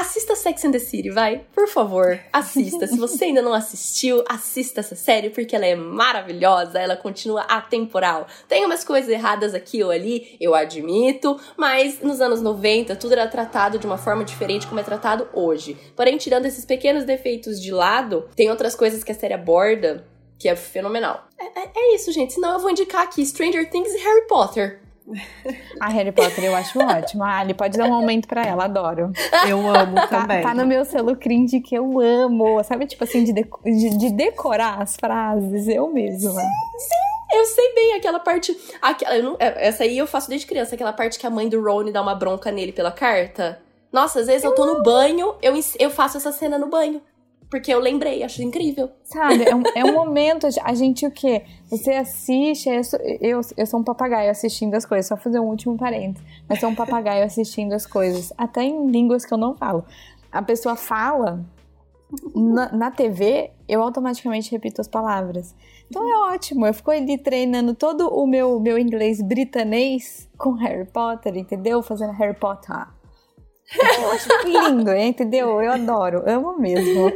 [0.00, 1.44] Assista Sex and the City, vai.
[1.54, 2.86] Por favor, assista.
[2.86, 8.26] Se você ainda não assistiu, assista essa série porque ela é maravilhosa, ela continua atemporal.
[8.48, 13.28] Tem umas coisas erradas aqui ou ali, eu admito, mas nos anos 90 tudo era
[13.28, 15.76] tratado de uma forma diferente como é tratado hoje.
[15.94, 20.06] Porém, tirando esses pequenos defeitos de lado, tem outras coisas que a série aborda
[20.38, 21.28] que é fenomenal.
[21.38, 22.32] É, é, é isso, gente.
[22.32, 24.80] Senão eu vou indicar aqui Stranger Things e Harry Potter.
[25.80, 27.24] A Harry Potter eu acho ótimo.
[27.24, 29.12] A Ali pode dar um aumento pra ela, adoro.
[29.48, 30.42] Eu amo Tá, também.
[30.42, 32.62] tá no meu selo cringe que eu amo.
[32.64, 36.42] Sabe, tipo assim, de, deco- de, de decorar as frases, eu mesma.
[37.32, 38.56] Eu sei bem aquela parte.
[38.82, 41.62] Aquela, não- é, essa aí eu faço desde criança, aquela parte que a mãe do
[41.62, 43.60] Ron dá uma bronca nele pela carta.
[43.92, 47.00] Nossa, às vezes eu tô no banho, eu, eu faço essa cena no banho.
[47.50, 48.90] Porque eu lembrei, acho incrível.
[49.02, 51.42] Sabe, é um, é um momento, a gente o quê?
[51.68, 55.46] Você assiste, eu sou, eu, eu sou um papagaio assistindo as coisas, só fazer um
[55.46, 56.24] último parênteses.
[56.48, 59.84] Mas sou um papagaio assistindo as coisas, até em línguas que eu não falo.
[60.30, 61.44] A pessoa fala,
[62.34, 65.52] na, na TV, eu automaticamente repito as palavras.
[65.88, 70.86] Então é ótimo, eu fico ali treinando todo o meu, meu inglês britanês com Harry
[70.86, 71.82] Potter, entendeu?
[71.82, 72.86] Fazendo Harry Potter.
[73.72, 75.60] Eu acho lindo, entendeu?
[75.60, 77.12] Eu adoro, amo mesmo.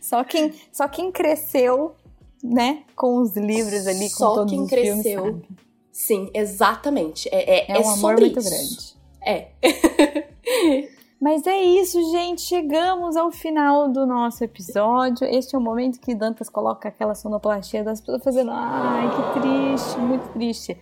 [0.00, 1.94] Só quem, só quem cresceu,
[2.42, 5.24] né, com os livros ali, com Só todos quem os filmes, cresceu.
[5.24, 5.48] sabe?
[5.92, 7.28] Sim, exatamente.
[7.32, 8.48] É, é, É, é um amor sobre muito isso.
[8.50, 8.96] grande.
[9.24, 9.48] É.
[11.20, 12.42] Mas é isso, gente.
[12.42, 15.26] Chegamos ao final do nosso episódio.
[15.26, 18.52] Este é o momento que Dantas coloca aquela sonoplastia das pessoas fazendo.
[18.52, 20.76] Ai, que triste, muito triste.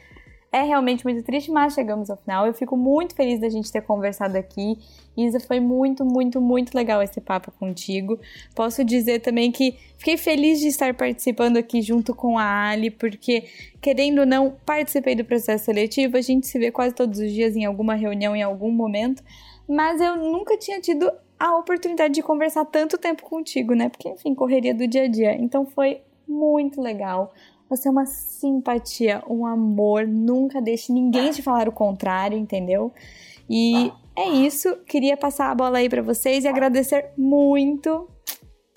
[0.57, 2.47] É realmente muito triste, mas chegamos ao final.
[2.47, 4.79] Eu fico muito feliz da gente ter conversado aqui.
[5.17, 8.19] Isa, foi muito, muito, muito legal esse papo contigo.
[8.55, 13.45] Posso dizer também que fiquei feliz de estar participando aqui junto com a Ali, porque,
[13.83, 16.17] querendo ou não, participei do processo seletivo.
[16.17, 19.23] A gente se vê quase todos os dias em alguma reunião, em algum momento
[19.69, 23.89] mas eu nunca tinha tido a oportunidade de conversar tanto tempo contigo, né?
[23.89, 25.35] Porque, enfim, correria do dia a dia.
[25.35, 27.35] Então foi muito legal.
[27.69, 30.07] Você é uma simpatia, um amor.
[30.07, 32.93] Nunca deixe ninguém te falar o contrário, entendeu?
[33.49, 34.77] E é isso.
[34.87, 38.09] Queria passar a bola aí pra vocês e agradecer muito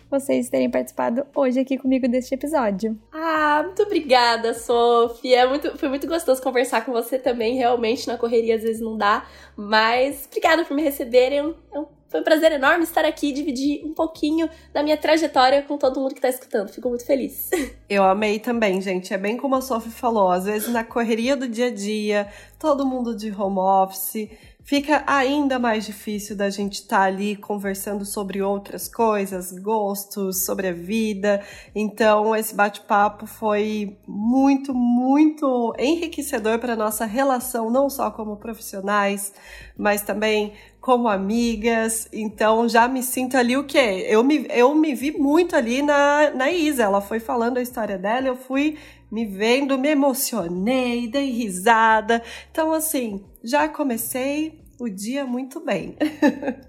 [0.09, 2.97] vocês terem participado hoje aqui comigo deste episódio.
[3.11, 5.35] Ah, muito obrigada, Sophie.
[5.35, 7.57] É muito, foi muito gostoso conversar com você também.
[7.57, 9.27] Realmente, na correria às vezes não dá.
[9.55, 11.53] Mas obrigada por me receberem.
[11.71, 15.61] É um- Foi um prazer enorme estar aqui e dividir um pouquinho da minha trajetória
[15.61, 16.69] com todo mundo que tá escutando.
[16.69, 17.51] Fico muito feliz.
[17.87, 19.13] Eu amei também, gente.
[19.13, 20.31] É bem como a Sophie falou.
[20.31, 24.27] Às vezes, na correria do dia a dia, todo mundo de home office,
[24.63, 30.73] fica ainda mais difícil da gente estar ali conversando sobre outras coisas, gostos, sobre a
[30.73, 31.43] vida.
[31.73, 39.33] Então, esse bate-papo foi muito, muito enriquecedor para nossa relação, não só como profissionais,
[39.77, 40.53] mas também
[40.89, 42.09] como amigas.
[42.11, 44.07] Então, já me sinto ali o quê?
[44.09, 46.81] Eu me, eu me vi muito ali na, na Isa.
[46.81, 48.75] Ela foi falando a história dela, eu fui
[49.11, 52.23] me vendo, me emocionei, dei risada.
[52.49, 55.95] Então, assim, já comecei o dia muito bem.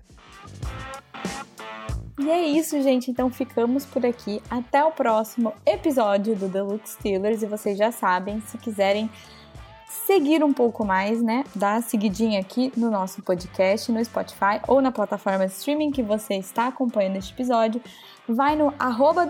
[2.23, 3.11] E é isso, gente.
[3.11, 4.43] Então ficamos por aqui.
[4.51, 7.43] Até o próximo episódio do Deluxe Steelers.
[7.43, 9.09] E vocês já sabem, se quiserem
[10.11, 11.45] seguir um pouco mais, né?
[11.55, 16.35] Dá a seguidinha aqui no nosso podcast, no Spotify ou na plataforma streaming que você
[16.35, 17.81] está acompanhando este episódio.
[18.27, 19.29] Vai no arroba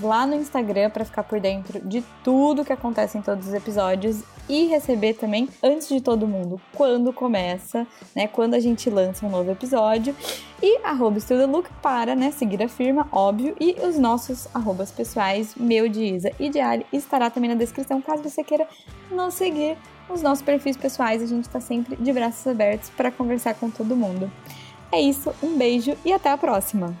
[0.00, 4.22] lá no Instagram para ficar por dentro de tudo que acontece em todos os episódios
[4.48, 7.84] e receber também, antes de todo mundo, quando começa,
[8.14, 8.28] né?
[8.28, 10.14] Quando a gente lança um novo episódio.
[10.62, 13.56] E arroba Look para né, seguir a firma, óbvio.
[13.60, 18.00] E os nossos arrobas pessoais, meu de Isa e de Ali, estará também na descrição
[18.00, 18.68] caso você queira
[19.10, 19.76] nos seguir
[20.08, 21.22] os nossos perfis pessoais.
[21.22, 24.30] A gente está sempre de braços abertos para conversar com todo mundo.
[24.92, 26.96] É isso, um beijo e até a próxima!